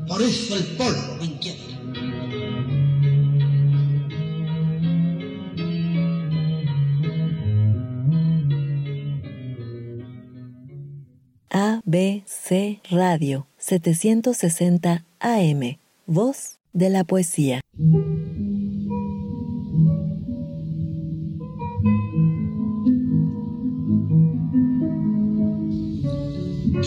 [0.07, 1.66] por eso el polvo inquieta.
[11.87, 15.79] ABC Radio 760 AM.
[16.05, 17.61] Voz de la poesía.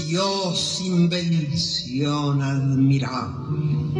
[0.06, 3.94] Dios invención admirable,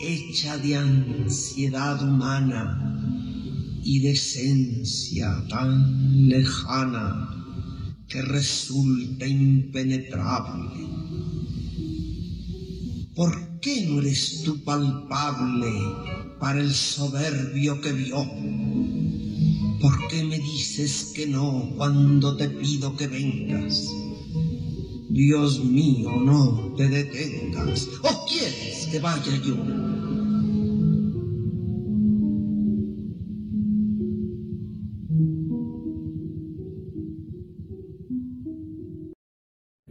[0.00, 2.98] hecha de ansiedad humana
[3.84, 7.39] y de esencia tan lejana
[8.10, 10.80] que resulta impenetrable.
[13.14, 15.70] ¿Por qué no eres tú palpable
[16.40, 18.26] para el soberbio que vio?
[19.80, 23.88] ¿Por qué me dices que no cuando te pido que vengas?
[25.08, 27.88] Dios mío, no te detengas.
[28.02, 29.56] ¿O quieres que vaya yo?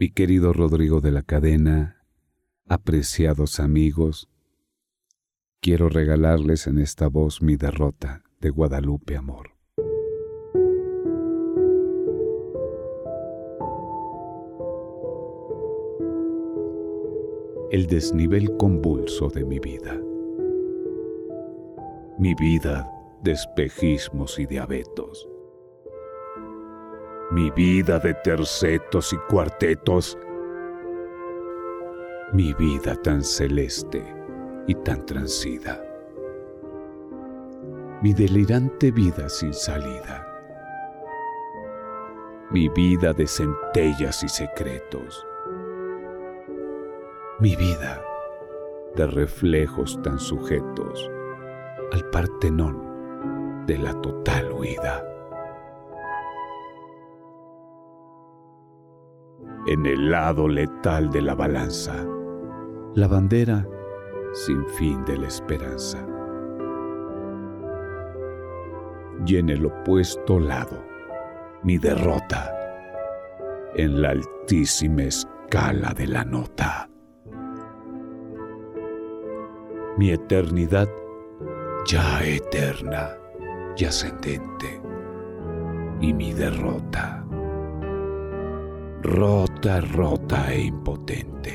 [0.00, 2.06] Mi querido Rodrigo de la Cadena,
[2.66, 4.30] apreciados amigos,
[5.60, 9.50] quiero regalarles en esta voz mi derrota de Guadalupe Amor.
[17.70, 20.00] el desnivel convulso de mi vida.
[22.18, 22.90] Mi vida
[23.22, 25.28] de espejismos y de abetos.
[27.30, 30.18] Mi vida de tercetos y cuartetos.
[32.32, 34.02] Mi vida tan celeste
[34.66, 35.82] y tan transida.
[38.02, 40.26] Mi delirante vida sin salida.
[42.50, 45.26] Mi vida de centellas y secretos
[47.40, 48.04] mi vida
[48.96, 51.10] de reflejos tan sujetos
[51.90, 55.09] al Partenón de la total huida.
[59.70, 61.94] En el lado letal de la balanza,
[62.96, 63.64] la bandera
[64.32, 66.04] sin fin de la esperanza.
[69.24, 70.84] Y en el opuesto lado,
[71.62, 72.52] mi derrota.
[73.76, 76.90] En la altísima escala de la nota.
[79.96, 80.88] Mi eternidad
[81.86, 83.16] ya eterna
[83.76, 84.82] y ascendente,
[86.00, 87.19] y mi derrota,
[89.02, 91.52] rota, rota e impotente.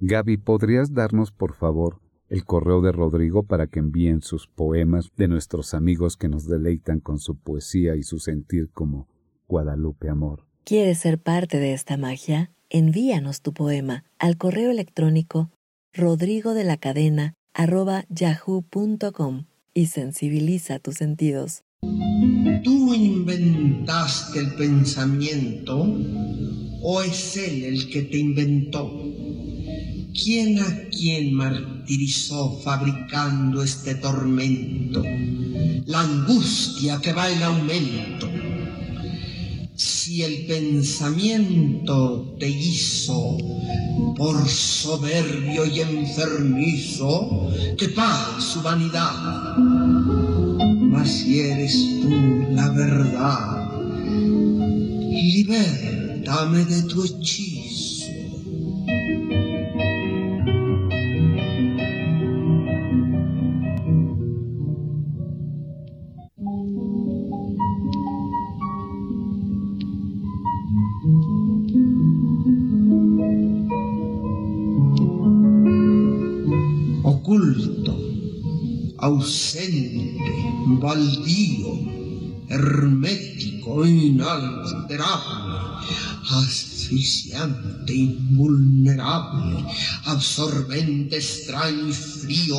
[0.00, 5.28] Gaby, ¿podrías darnos, por favor, el correo de Rodrigo para que envíen sus poemas de
[5.28, 9.08] nuestros amigos que nos deleitan con su poesía y su sentir como
[9.48, 10.46] Guadalupe Amor?
[10.64, 12.50] ¿Quieres ser parte de esta magia?
[12.68, 15.50] Envíanos tu poema al correo electrónico
[15.92, 17.34] rodrigo de la cadena
[18.08, 19.44] yahoo.com
[19.74, 21.64] y sensibiliza tus sentidos.
[22.62, 25.84] ¿Tú inventaste el pensamiento
[26.80, 28.88] o es él el que te inventó?
[30.12, 35.02] ¿Quién a quién martirizó fabricando este tormento?
[35.86, 38.30] La angustia que va en aumento.
[39.74, 43.38] Si el pensamiento te hizo
[44.16, 50.41] por soberbio y enfermizo, que pague su vanidad.
[51.04, 53.72] Si eres tú la verdad,
[55.10, 57.61] libértame de tu hechizo.
[80.92, 81.72] Baldío,
[82.48, 85.56] hermético, inalterable,
[86.30, 89.64] asfixiante, invulnerable,
[90.04, 92.58] absorbente, extraño y frío.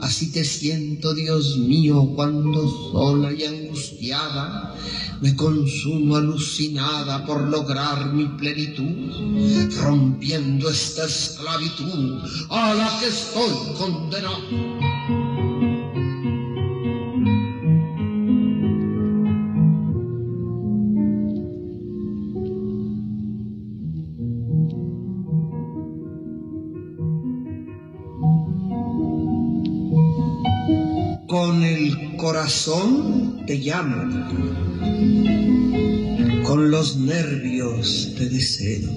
[0.00, 2.60] Así te siento, Dios mío, cuando
[2.92, 4.74] sola y angustiada
[5.20, 12.18] me consumo alucinada por lograr mi plenitud, rompiendo esta esclavitud
[12.50, 15.15] a la que estoy condenado.
[31.38, 34.26] Con el corazón te llamo,
[36.44, 38.88] con los nervios te deseo,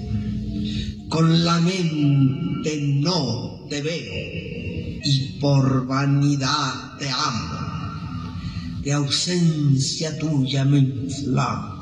[1.10, 8.32] con la mente no te veo y por vanidad te amo.
[8.82, 11.79] De ausencia tuya me inflamo.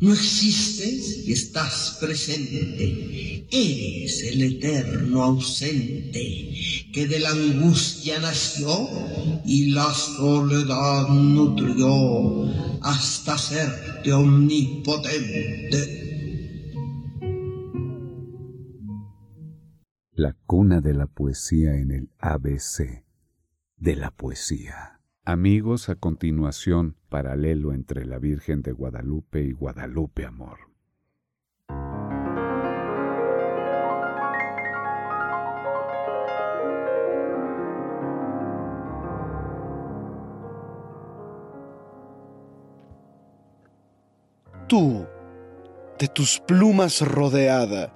[0.00, 3.46] No existes y estás presente.
[3.50, 6.54] Eres el eterno ausente
[6.92, 8.88] que de la angustia nació
[9.44, 12.46] y la soledad nutrió
[12.82, 16.00] hasta serte omnipotente.
[20.12, 23.04] La cuna de la poesía en el ABC
[23.76, 24.99] de la poesía.
[25.30, 30.58] Amigos, a continuación, paralelo entre la Virgen de Guadalupe y Guadalupe Amor.
[44.66, 45.06] Tú,
[45.96, 47.94] de tus plumas rodeada,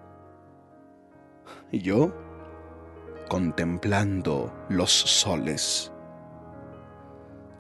[1.73, 2.15] y yo,
[3.29, 5.94] contemplando los soles.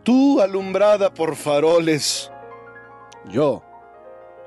[0.05, 2.31] Tú alumbrada por faroles,
[3.31, 3.63] yo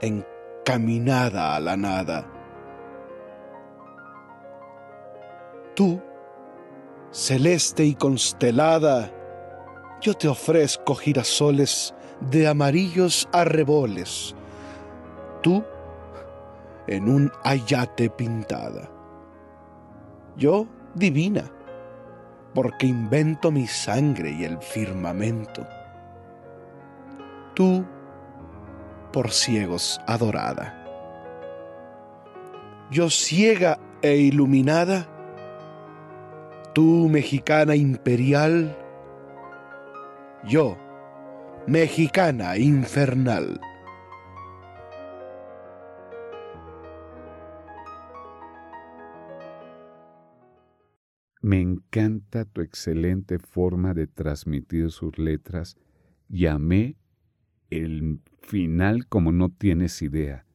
[0.01, 2.27] encaminada a la nada.
[5.73, 5.99] Tú,
[7.09, 9.11] celeste y constelada,
[9.99, 14.35] yo te ofrezco girasoles de amarillos arreboles.
[15.41, 15.63] Tú,
[16.85, 18.91] en un ayate pintada.
[20.35, 21.51] Yo, divina
[22.53, 25.67] porque invento mi sangre y el firmamento.
[27.53, 27.85] Tú,
[29.11, 30.73] por ciegos adorada.
[32.91, 35.07] Yo ciega e iluminada,
[36.73, 38.75] tú mexicana imperial,
[40.45, 40.77] yo
[41.67, 43.59] mexicana infernal.
[51.41, 55.77] Me encanta tu excelente forma de transmitir sus letras
[56.29, 56.45] y
[57.69, 60.45] el final como no tienes idea.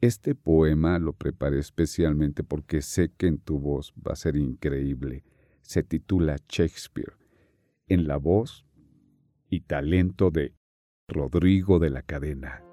[0.00, 5.24] Este poema lo preparé especialmente porque sé que en tu voz va a ser increíble.
[5.60, 7.12] Se titula Shakespeare,
[7.86, 8.66] en la voz
[9.48, 10.54] y talento de
[11.06, 12.64] Rodrigo de la Cadena.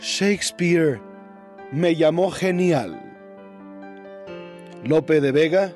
[0.00, 0.98] Shakespeare
[1.72, 2.98] me llamó genial.
[4.82, 5.74] Lope de Vega,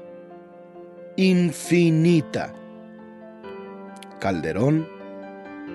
[1.16, 2.54] infinita.
[4.20, 4.88] Calderón,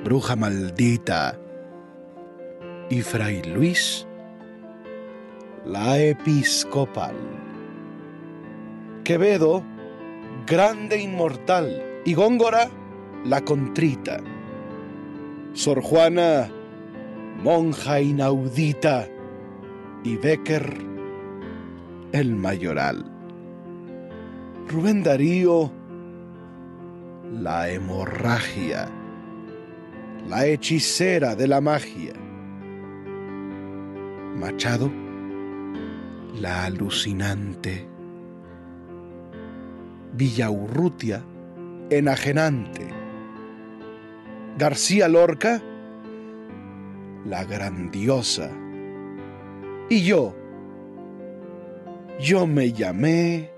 [0.04, 1.38] bruja maldita.
[2.90, 4.08] Y Fray Luis,
[5.64, 7.14] la episcopal.
[9.04, 9.64] Quevedo,
[10.48, 12.68] grande inmortal y Góngora
[13.26, 14.22] la contrita.
[15.54, 16.50] Sor Juana,
[17.44, 19.08] monja inaudita,
[20.04, 20.78] y Becker,
[22.12, 23.06] el mayoral.
[24.68, 25.72] Rubén Darío,
[27.32, 28.90] la hemorragia,
[30.28, 32.14] la hechicera de la magia.
[34.36, 34.92] Machado,
[36.40, 37.88] la alucinante.
[40.14, 41.24] Villaurrutia,
[41.90, 42.88] enajenante.
[44.58, 45.62] García Lorca,
[47.26, 48.52] la grandiosa.
[49.90, 50.36] Y yo,
[52.20, 53.50] yo me llamé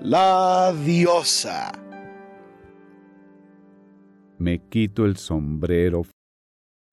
[0.00, 1.72] la diosa.
[4.38, 6.02] Me quito el sombrero.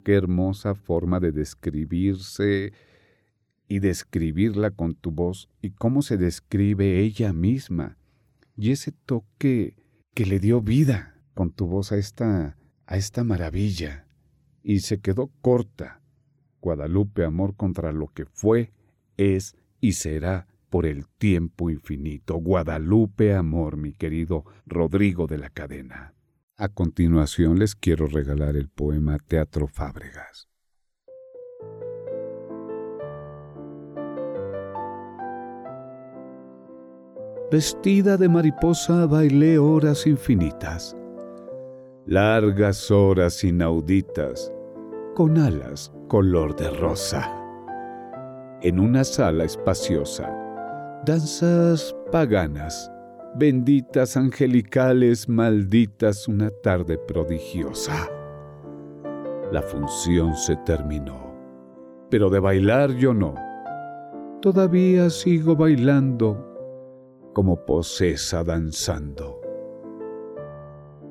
[0.04, 2.74] Qué hermosa forma de describirse
[3.68, 7.98] y describirla con tu voz y cómo se describe ella misma
[8.58, 9.76] y ese toque
[10.16, 14.09] que le dio vida con tu voz a esta a esta maravilla
[14.64, 16.02] y se quedó corta.
[16.62, 18.72] Guadalupe amor contra lo que fue,
[19.18, 22.36] es y será por el tiempo infinito.
[22.36, 26.14] Guadalupe amor, mi querido Rodrigo de la Cadena.
[26.58, 30.50] A continuación les quiero regalar el poema Teatro Fábregas.
[37.52, 40.96] Vestida de mariposa bailé horas infinitas,
[42.10, 44.52] largas horas inauditas,
[45.14, 47.32] con alas color de rosa.
[48.64, 50.28] En una sala espaciosa,
[51.06, 52.92] danzas paganas,
[53.36, 58.10] benditas angelicales, malditas, una tarde prodigiosa.
[59.52, 61.32] La función se terminó,
[62.10, 63.36] pero de bailar yo no.
[64.42, 66.44] Todavía sigo bailando
[67.34, 69.39] como posesa danzando.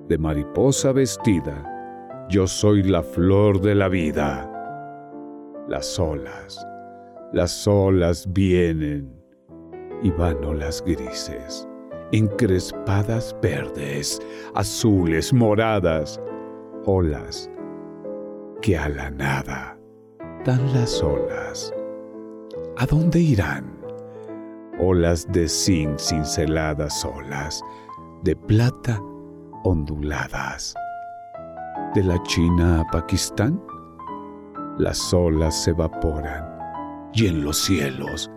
[0.09, 4.51] De mariposa vestida, yo soy la flor de la vida.
[5.69, 6.67] Las olas,
[7.35, 9.13] las olas vienen
[10.03, 11.69] y van olas grises,
[12.13, 14.19] encrespadas verdes,
[14.55, 16.19] azules, moradas,
[16.87, 17.51] olas
[18.63, 19.79] que a la nada
[20.47, 21.75] dan las olas.
[22.79, 23.79] ¿A dónde irán?
[24.81, 27.63] olas de zinc cinceladas olas,
[28.23, 29.03] de plata
[29.69, 30.75] onduladas.
[31.95, 33.63] De la China a Pakistán,
[34.79, 36.59] las olas se evaporan
[37.13, 38.31] y en los cielos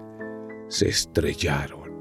[0.68, 1.92] se estrellaron.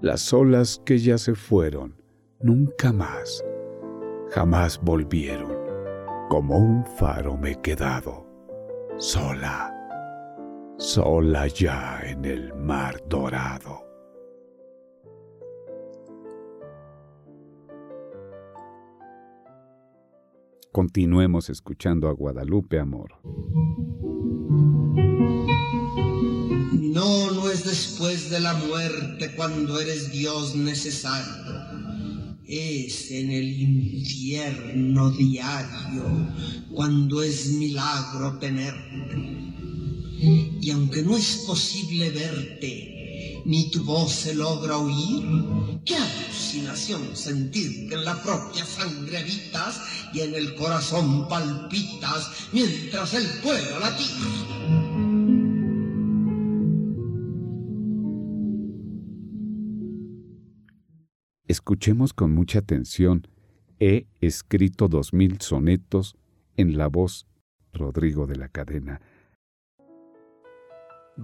[0.00, 1.94] Las olas que ya se fueron,
[2.40, 3.44] nunca más,
[4.30, 5.58] jamás volvieron.
[6.28, 8.26] Como un faro me he quedado,
[8.98, 9.76] sola
[10.80, 13.89] sola ya en el mar dorado.
[20.72, 23.14] Continuemos escuchando a Guadalupe Amor.
[26.72, 31.56] No, no es después de la muerte cuando eres Dios necesario.
[32.46, 36.04] Es en el infierno diario
[36.72, 39.50] cuando es milagro tenerte
[40.60, 42.99] y aunque no es posible verte,
[43.44, 45.24] ni tu voz se logra oír,
[45.84, 49.80] qué alucinación sentir que en la propia sangre habitas
[50.12, 54.06] y en el corazón palpitas mientras él pueda latir.
[61.46, 63.26] Escuchemos con mucha atención.
[63.80, 66.14] He escrito dos mil sonetos
[66.56, 67.26] en la voz
[67.72, 69.00] Rodrigo de la Cadena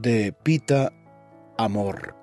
[0.03, 0.93] de Pita
[1.59, 2.14] Amor.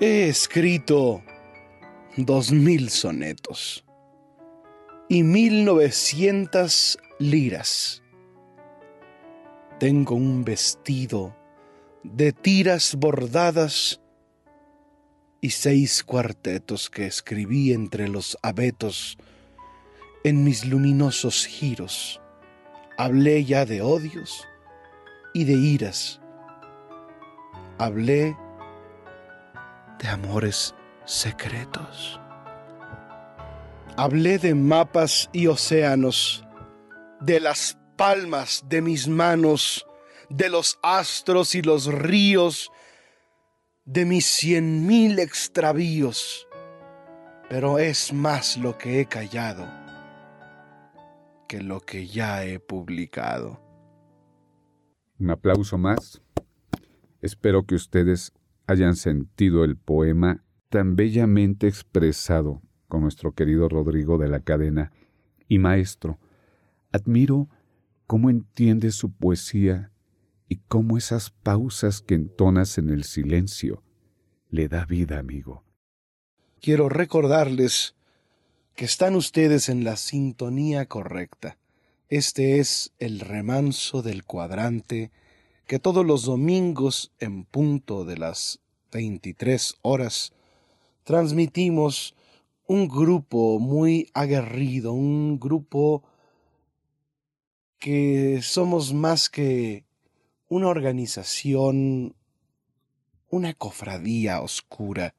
[0.00, 1.22] He escrito
[2.16, 3.84] dos mil sonetos
[5.08, 8.02] y mil novecientas liras.
[9.78, 11.36] Tengo un vestido
[12.02, 14.00] de tiras bordadas
[15.40, 19.18] y seis cuartetos que escribí entre los abetos
[20.24, 22.20] en mis luminosos giros
[22.96, 24.46] Hablé ya de odios
[25.34, 26.20] y de iras.
[27.78, 28.36] Hablé
[29.98, 30.74] de amores
[31.04, 32.18] secretos.
[33.96, 36.44] Hablé de mapas y océanos,
[37.20, 39.86] de las palmas de mis manos,
[40.30, 42.72] de los astros y los ríos,
[43.84, 46.48] de mis cien mil extravíos.
[47.50, 49.84] Pero es más lo que he callado
[51.46, 53.63] que lo que ya he publicado.
[55.24, 56.20] Un aplauso más.
[57.22, 58.34] Espero que ustedes
[58.66, 64.92] hayan sentido el poema tan bellamente expresado con nuestro querido Rodrigo de la Cadena.
[65.48, 66.18] Y maestro,
[66.92, 67.48] admiro
[68.06, 69.92] cómo entiendes su poesía
[70.46, 73.82] y cómo esas pausas que entonas en el silencio
[74.50, 75.64] le da vida, amigo.
[76.60, 77.96] Quiero recordarles
[78.74, 81.56] que están ustedes en la sintonía correcta.
[82.10, 85.10] Este es el remanso del cuadrante
[85.66, 88.60] que todos los domingos en punto de las
[88.92, 90.34] 23 horas
[91.04, 92.14] transmitimos
[92.66, 96.02] un grupo muy aguerrido, un grupo
[97.78, 99.84] que somos más que
[100.48, 102.14] una organización,
[103.30, 105.14] una cofradía oscura,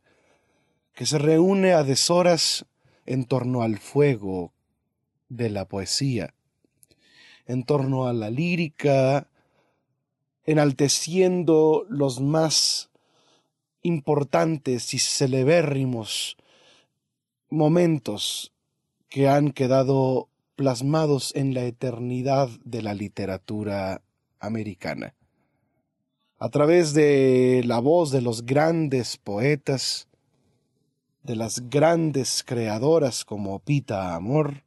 [0.94, 2.68] que se reúne a deshoras
[3.08, 4.54] en torno al fuego
[5.30, 6.35] de la poesía,
[7.48, 9.28] en torno a la lírica,
[10.46, 12.90] enalteciendo los más
[13.82, 16.38] importantes y celebérrimos
[17.50, 18.52] momentos
[19.10, 24.02] que han quedado plasmados en la eternidad de la literatura
[24.40, 25.14] americana.
[26.38, 30.08] A través de la voz de los grandes poetas,
[31.24, 34.64] de las grandes creadoras como Pita Amor,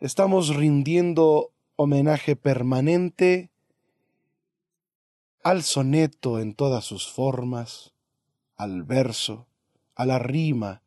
[0.00, 3.50] estamos rindiendo homenaje permanente
[5.42, 7.92] al soneto en todas sus formas,
[8.56, 9.46] al verso,
[9.94, 10.82] a la rima,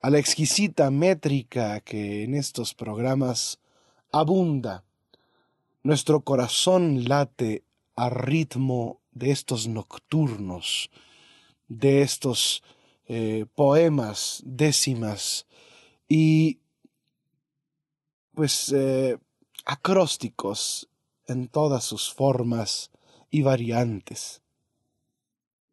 [0.00, 3.58] a la exquisita métrica que en estos programas
[4.12, 4.84] abunda.
[5.82, 7.64] Nuestro corazón late
[7.96, 10.90] a ritmo de estos nocturnos,
[11.66, 12.62] de estos
[13.06, 15.46] eh, poemas, décimas
[16.08, 16.60] y
[18.34, 19.18] pues eh,
[19.68, 20.88] acrósticos
[21.26, 22.90] en todas sus formas
[23.30, 24.40] y variantes.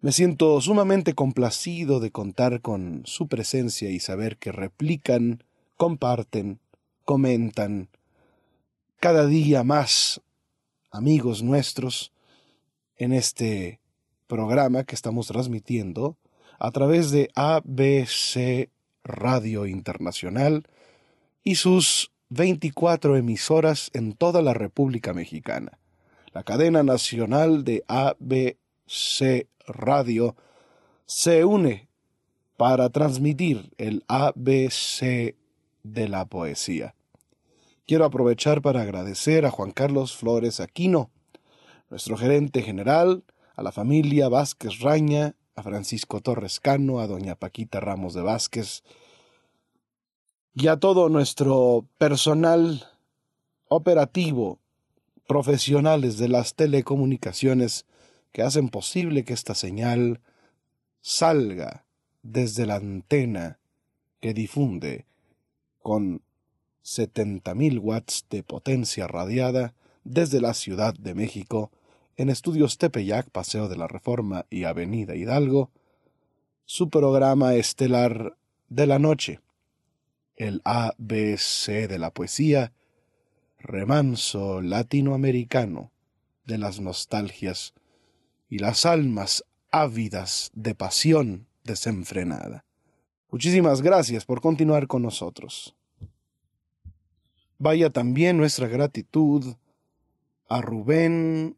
[0.01, 5.45] Me siento sumamente complacido de contar con su presencia y saber que replican,
[5.77, 6.59] comparten,
[7.05, 7.87] comentan,
[8.99, 10.21] cada día más
[10.91, 12.11] amigos nuestros
[12.97, 13.79] en este
[14.27, 16.17] programa que estamos transmitiendo
[16.59, 18.69] a través de ABC
[19.05, 20.67] Radio Internacional
[21.45, 25.79] y sus 24 emisoras en toda la República Mexicana.
[26.33, 30.35] La cadena nacional de ABC Radio
[31.05, 31.87] se une
[32.57, 35.35] para transmitir el ABC
[35.83, 36.93] de la poesía.
[37.87, 41.11] Quiero aprovechar para agradecer a Juan Carlos Flores Aquino,
[41.89, 43.23] nuestro gerente general,
[43.55, 48.83] a la familia Vázquez Raña, a Francisco Torres Cano, a doña Paquita Ramos de Vázquez
[50.55, 52.87] y a todo nuestro personal
[53.67, 54.59] operativo,
[55.27, 57.85] profesionales de las telecomunicaciones
[58.31, 60.21] que hacen posible que esta señal
[61.01, 61.85] salga
[62.23, 63.59] desde la antena
[64.21, 65.05] que difunde
[65.81, 66.21] con
[66.85, 69.73] 70.000 watts de potencia radiada
[70.05, 71.69] desde la Ciudad de México
[72.15, 75.69] en Estudios Tepeyac, Paseo de la Reforma y Avenida Hidalgo,
[76.63, 78.37] su programa estelar
[78.69, 79.41] de la noche,
[80.35, 82.73] el ABC de la poesía,
[83.59, 85.91] remanso latinoamericano
[86.45, 87.73] de las nostalgias
[88.49, 92.65] y las almas ávidas de pasión desenfrenada.
[93.31, 95.75] Muchísimas gracias por continuar con nosotros.
[97.57, 99.55] Vaya también nuestra gratitud
[100.47, 101.57] a Rubén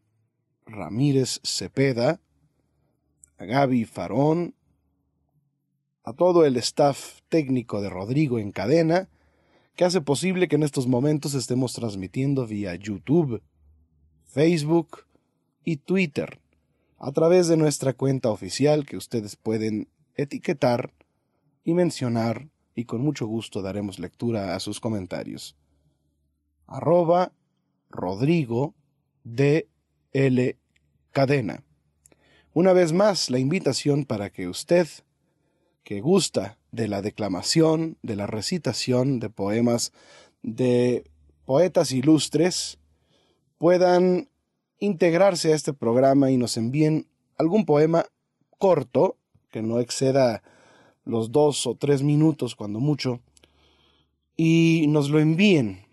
[0.65, 2.19] Ramírez Cepeda,
[3.37, 4.55] a Gaby Farón,
[6.07, 9.09] a todo el staff técnico de Rodrigo en cadena,
[9.75, 13.41] que hace posible que en estos momentos estemos transmitiendo vía YouTube,
[14.23, 15.03] Facebook
[15.65, 16.39] y Twitter,
[16.97, 20.93] a través de nuestra cuenta oficial que ustedes pueden etiquetar
[21.65, 25.57] y mencionar y con mucho gusto daremos lectura a sus comentarios.
[26.67, 27.33] Arroba
[27.89, 28.75] Rodrigo
[29.25, 29.67] de
[30.13, 30.57] L.
[31.11, 31.65] Cadena.
[32.53, 34.87] Una vez más, la invitación para que usted,
[35.87, 39.93] que gusta de la declamación, de la recitación de poemas
[40.43, 41.09] de
[41.45, 42.77] poetas ilustres,
[43.57, 44.27] puedan
[44.79, 47.07] integrarse a este programa y nos envíen
[47.37, 48.05] algún poema
[48.57, 49.15] corto,
[49.49, 50.43] que no exceda
[51.05, 53.21] los dos o tres minutos cuando mucho,
[54.35, 55.85] y nos lo envíen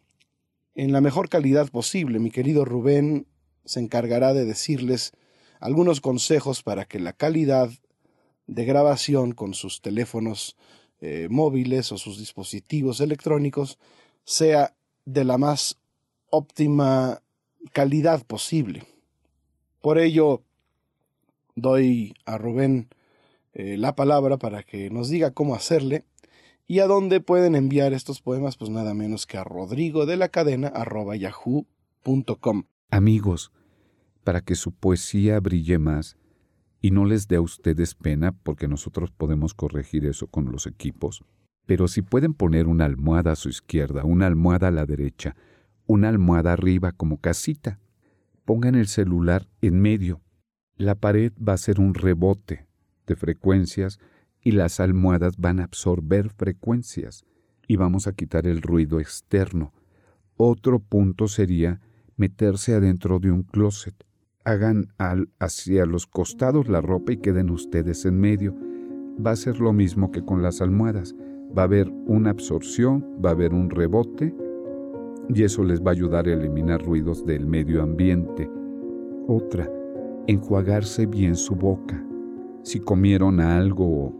[0.74, 2.18] en la mejor calidad posible.
[2.18, 3.28] Mi querido Rubén
[3.64, 5.12] se encargará de decirles
[5.60, 7.70] algunos consejos para que la calidad
[8.46, 10.56] de grabación con sus teléfonos
[11.00, 13.78] eh, móviles o sus dispositivos electrónicos
[14.24, 14.74] sea
[15.04, 15.78] de la más
[16.30, 17.22] óptima
[17.72, 18.84] calidad posible.
[19.80, 20.42] Por ello,
[21.54, 22.88] doy a Rubén
[23.52, 26.04] eh, la palabra para que nos diga cómo hacerle.
[26.66, 30.30] Y a dónde pueden enviar estos poemas, pues nada menos que a rodrigo de la
[30.30, 30.72] cadena
[31.14, 32.64] yahoo.com.
[32.90, 33.52] Amigos,
[34.24, 36.16] para que su poesía brille más
[36.84, 41.24] y no les dé a ustedes pena, porque nosotros podemos corregir eso con los equipos,
[41.64, 45.34] pero si pueden poner una almohada a su izquierda, una almohada a la derecha,
[45.86, 47.80] una almohada arriba como casita,
[48.44, 50.20] pongan el celular en medio.
[50.76, 52.66] La pared va a ser un rebote
[53.06, 53.98] de frecuencias
[54.42, 57.24] y las almohadas van a absorber frecuencias
[57.66, 59.72] y vamos a quitar el ruido externo.
[60.36, 61.80] Otro punto sería
[62.18, 64.03] meterse adentro de un closet.
[64.44, 68.54] Hagan al, hacia los costados la ropa y queden ustedes en medio.
[69.24, 71.14] Va a ser lo mismo que con las almohadas.
[71.56, 74.34] Va a haber una absorción, va a haber un rebote
[75.28, 78.50] y eso les va a ayudar a eliminar ruidos del medio ambiente.
[79.28, 79.70] Otra,
[80.26, 82.04] enjuagarse bien su boca.
[82.62, 84.12] Si comieron algo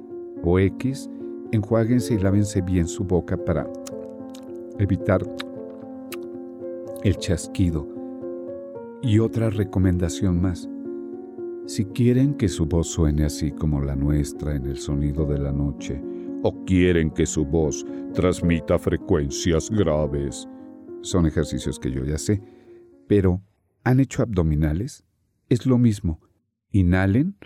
[0.43, 1.11] o X,
[1.53, 3.71] enjuáguense y lávense bien su boca para
[4.79, 5.23] evitar
[7.03, 7.94] el chasquido.
[9.07, 10.67] Y otra recomendación más.
[11.67, 15.53] Si quieren que su voz suene así como la nuestra en el sonido de la
[15.53, 16.03] noche,
[16.43, 17.85] o quieren que su voz
[18.15, 20.49] transmita frecuencias graves,
[21.03, 22.41] son ejercicios que yo ya sé,
[23.07, 23.43] pero
[23.83, 25.05] ¿han hecho abdominales?
[25.51, 26.19] Es lo mismo.
[26.71, 27.37] Inhalen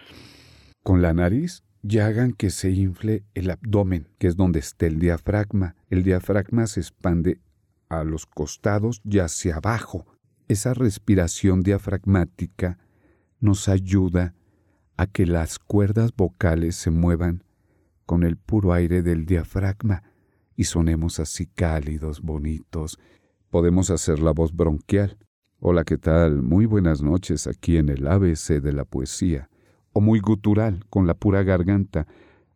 [0.85, 5.01] con la nariz y hagan que se infle el abdomen, que es donde está el
[5.01, 5.75] diafragma.
[5.91, 7.41] El diafragma se expande
[7.89, 10.07] a los costados y hacia abajo.
[10.49, 12.79] Esa respiración diafragmática
[13.39, 14.35] nos ayuda
[14.97, 17.45] a que las cuerdas vocales se muevan
[18.07, 20.05] con el puro aire del diafragma
[20.57, 22.99] y sonemos así cálidos, bonitos.
[23.51, 25.19] Podemos hacer la voz bronquial.
[25.61, 26.41] Hola, ¿qué tal?
[26.41, 29.51] Muy buenas noches aquí en el ABC de la poesía
[29.93, 32.07] o muy gutural, con la pura garganta.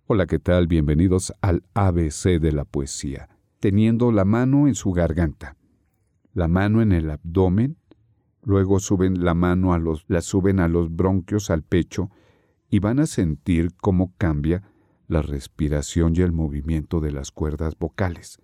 [0.06, 0.66] Hola, ¿qué tal?
[0.66, 3.28] Bienvenidos al ABC de la poesía,
[3.60, 5.56] teniendo la mano en su garganta,
[6.32, 7.76] la mano en el abdomen,
[8.42, 12.10] luego suben la mano a los, la suben a los bronquios, al pecho,
[12.68, 14.62] y van a sentir cómo cambia
[15.08, 18.38] la respiración y el movimiento de las cuerdas vocales.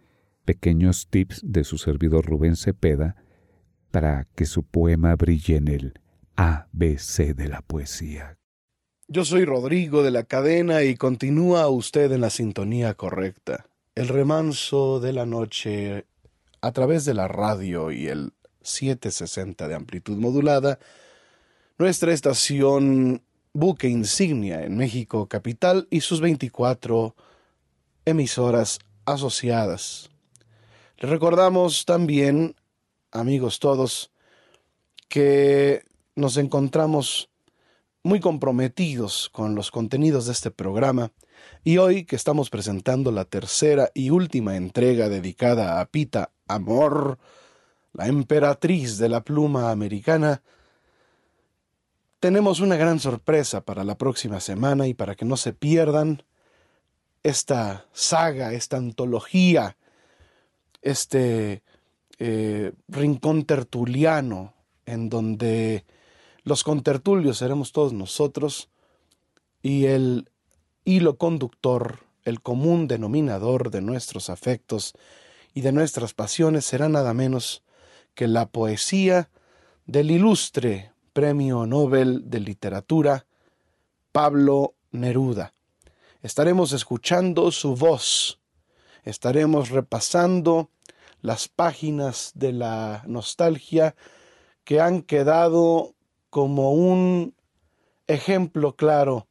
[0.45, 3.17] Pequeños tips de su servidor Rubén Cepeda
[3.91, 6.01] para que su poema brille en el
[6.37, 8.39] ABC de la poesía.
[9.09, 13.67] Yo soy Rodrigo de la cadena y continúa usted en la sintonía correcta.
[13.95, 16.07] El remanso de la noche
[16.61, 18.35] a través de la radio y el
[18.69, 20.79] 760 de amplitud modulada,
[21.79, 27.14] nuestra estación buque insignia en México capital y sus 24
[28.05, 30.11] emisoras asociadas.
[30.99, 32.57] Les recordamos también,
[33.12, 34.11] amigos todos,
[35.09, 37.31] que nos encontramos
[38.03, 41.12] muy comprometidos con los contenidos de este programa
[41.64, 47.19] y hoy que estamos presentando la tercera y última entrega dedicada a Pita Amor,
[47.93, 50.43] la emperatriz de la pluma americana,
[52.20, 56.22] tenemos una gran sorpresa para la próxima semana y para que no se pierdan
[57.22, 59.76] esta saga, esta antología,
[60.82, 61.62] este
[62.18, 64.55] eh, rincón tertuliano
[64.86, 65.84] en donde
[66.43, 68.70] los contertulios seremos todos nosotros
[69.62, 70.30] y el
[70.84, 74.95] hilo conductor, el común denominador de nuestros afectos
[75.55, 77.62] y de nuestras pasiones será nada menos
[78.19, 79.31] que la poesía
[79.87, 83.27] del ilustre Premio Nobel de Literatura
[84.11, 85.55] Pablo Neruda.
[86.21, 88.41] Estaremos escuchando su voz,
[89.05, 90.69] estaremos repasando
[91.21, 93.95] las páginas de la nostalgia
[94.64, 95.95] que han quedado
[96.29, 97.37] como un
[98.09, 99.29] ejemplo claro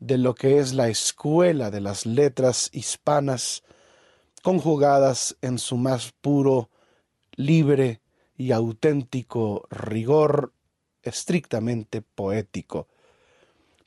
[0.00, 3.62] de lo que es la escuela de las letras hispanas
[4.42, 6.70] conjugadas en su más puro,
[7.36, 8.00] libre
[8.36, 10.52] y auténtico rigor
[11.02, 12.88] estrictamente poético.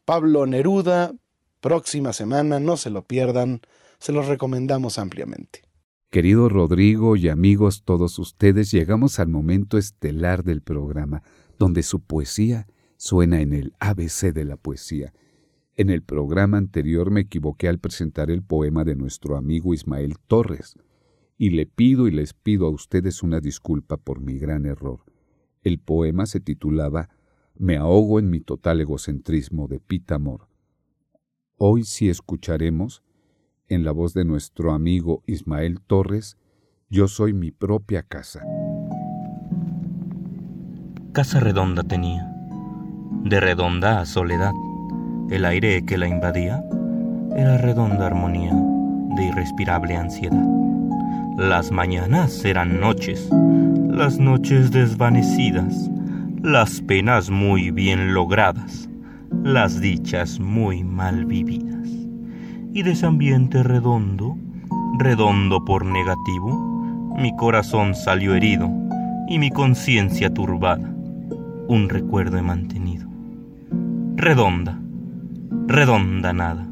[0.05, 1.13] Pablo Neruda,
[1.59, 3.61] próxima semana, no se lo pierdan,
[3.99, 5.61] se los recomendamos ampliamente.
[6.09, 11.21] Querido Rodrigo y amigos todos ustedes, llegamos al momento estelar del programa
[11.59, 12.65] donde su poesía
[12.97, 15.13] suena en el ABC de la poesía.
[15.75, 20.75] En el programa anterior me equivoqué al presentar el poema de nuestro amigo Ismael Torres,
[21.39, 25.05] y le pido y les pido a ustedes una disculpa por mi gran error.
[25.63, 27.09] El poema se titulaba
[27.57, 30.49] Me ahogo en mi total egocentrismo de Pita Amor.
[31.57, 33.03] Hoy sí escucharemos,
[33.69, 36.37] en la voz de nuestro amigo Ismael Torres,
[36.89, 38.43] Yo soy mi propia casa.
[41.13, 42.29] Casa redonda tenía,
[43.23, 44.51] de redonda a soledad,
[45.29, 46.61] el aire que la invadía
[47.33, 48.53] era redonda armonía
[49.15, 50.68] de irrespirable ansiedad.
[51.39, 53.29] Las mañanas eran noches,
[53.89, 55.89] las noches desvanecidas,
[56.43, 58.89] las penas muy bien logradas,
[59.45, 61.87] las dichas muy mal vividas.
[62.73, 64.37] Y de ese ambiente redondo,
[64.99, 68.69] redondo por negativo, mi corazón salió herido
[69.29, 70.93] y mi conciencia turbada.
[71.69, 73.07] Un recuerdo he mantenido.
[74.17, 74.77] Redonda,
[75.67, 76.68] redonda nada.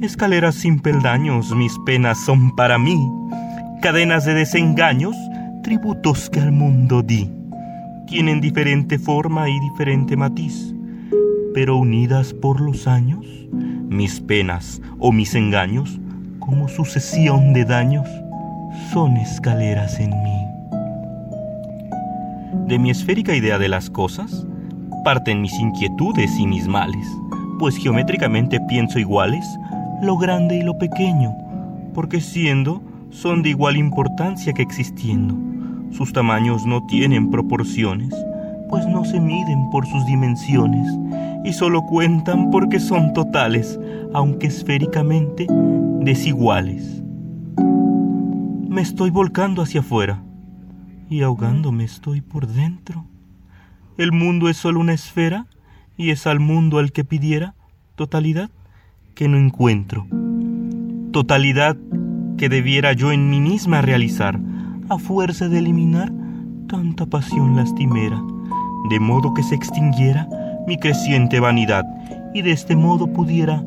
[0.00, 2.98] Escaleras sin peldaños, mis penas son para mí.
[3.82, 5.14] Cadenas de desengaños,
[5.62, 7.30] tributos que al mundo di.
[8.06, 10.74] Tienen diferente forma y diferente matiz,
[11.52, 13.26] pero unidas por los años,
[13.90, 16.00] mis penas o mis engaños,
[16.38, 18.08] como sucesión de daños,
[18.94, 20.46] son escaleras en mí.
[22.68, 24.46] De mi esférica idea de las cosas,
[25.04, 27.06] parten mis inquietudes y mis males,
[27.58, 29.44] pues geométricamente pienso iguales
[30.02, 31.34] lo grande y lo pequeño,
[31.94, 35.36] porque siendo son de igual importancia que existiendo.
[35.90, 38.14] Sus tamaños no tienen proporciones,
[38.68, 40.86] pues no se miden por sus dimensiones,
[41.44, 43.78] y solo cuentan porque son totales,
[44.14, 45.46] aunque esféricamente
[46.00, 47.02] desiguales.
[48.68, 50.22] Me estoy volcando hacia afuera
[51.08, 53.04] y ahogándome estoy por dentro.
[53.98, 55.46] El mundo es solo una esfera
[55.96, 57.54] y es al mundo al que pidiera
[57.96, 58.50] totalidad
[59.20, 60.06] que no encuentro.
[61.12, 61.76] Totalidad
[62.38, 64.40] que debiera yo en mí misma realizar,
[64.88, 66.10] a fuerza de eliminar
[66.68, 68.18] tanta pasión lastimera,
[68.88, 70.26] de modo que se extinguiera
[70.66, 71.84] mi creciente vanidad
[72.32, 73.62] y de este modo pudiera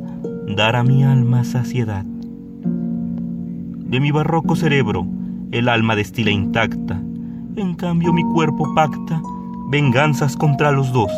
[0.57, 2.03] dar a mi alma saciedad.
[2.03, 5.05] De mi barroco cerebro
[5.51, 6.99] el alma destila intacta,
[7.57, 9.21] en cambio mi cuerpo pacta
[9.69, 11.11] venganzas contra los dos.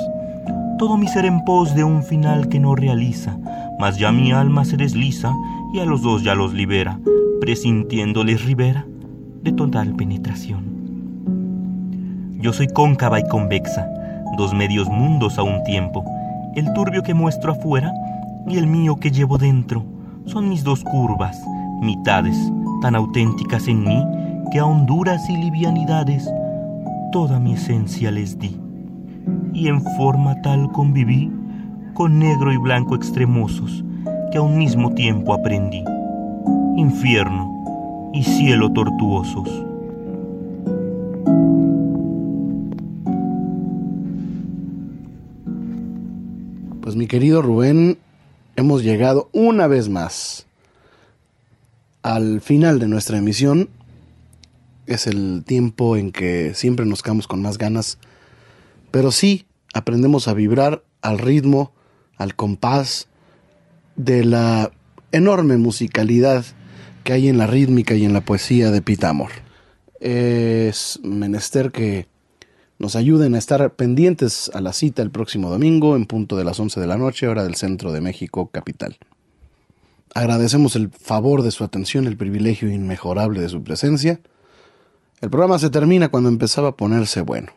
[0.77, 3.37] Todo mi ser en pos de un final que no realiza,
[3.79, 5.33] mas ya mi alma se desliza
[5.73, 6.99] y a los dos ya los libera,
[7.39, 8.85] presintiéndoles ribera
[9.41, 10.63] de total penetración.
[12.41, 13.87] Yo soy cóncava y convexa,
[14.37, 16.03] dos medios mundos a un tiempo,
[16.55, 17.93] el turbio que muestro afuera
[18.47, 19.85] y el mío que llevo dentro,
[20.25, 21.37] son mis dos curvas,
[21.81, 22.37] mitades,
[22.81, 24.05] tan auténticas en mí
[24.51, 26.29] que a honduras y livianidades
[27.11, 28.59] toda mi esencia les di,
[29.55, 31.31] y en forma tal conviví
[31.93, 33.85] con negro y blanco extremosos,
[34.31, 35.81] que a un mismo tiempo aprendí,
[36.75, 39.49] infierno y cielo tortuosos.
[46.81, 47.97] Pues mi querido Rubén,
[48.57, 50.45] hemos llegado una vez más
[52.03, 53.69] al final de nuestra emisión.
[54.85, 57.97] Es el tiempo en que siempre nos quedamos con más ganas,
[58.95, 61.73] pero sí aprendemos a vibrar al ritmo,
[62.15, 63.09] al compás
[63.97, 64.71] de la
[65.11, 66.45] enorme musicalidad
[67.03, 69.31] que hay en la rítmica y en la poesía de Pitamor.
[69.99, 72.07] Es menester que
[72.79, 76.57] nos ayuden a estar pendientes a la cita el próximo domingo en punto de las
[76.57, 78.97] 11 de la noche, hora del centro de México, capital.
[80.13, 84.21] Agradecemos el favor de su atención, el privilegio inmejorable de su presencia.
[85.19, 87.51] El programa se termina cuando empezaba a ponerse bueno.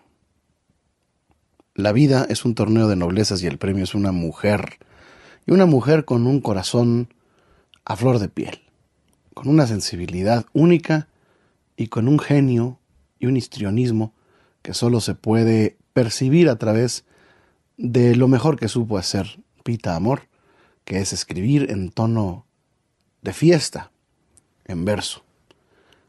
[1.79, 4.81] La vida es un torneo de noblezas y el premio es una mujer.
[5.47, 7.15] Y una mujer con un corazón
[7.85, 8.63] a flor de piel,
[9.33, 11.07] con una sensibilidad única
[11.77, 12.81] y con un genio
[13.21, 14.13] y un histrionismo
[14.63, 17.05] que solo se puede percibir a través
[17.77, 20.23] de lo mejor que supo hacer Pita Amor,
[20.85, 22.45] que es escribir en tono
[23.23, 23.93] de fiesta,
[24.65, 25.23] en verso.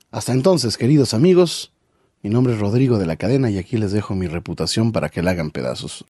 [0.09, 1.73] Hasta entonces, queridos amigos,
[2.21, 5.21] mi nombre es Rodrigo de la Cadena y aquí les dejo mi reputación para que
[5.21, 6.05] la hagan pedazos.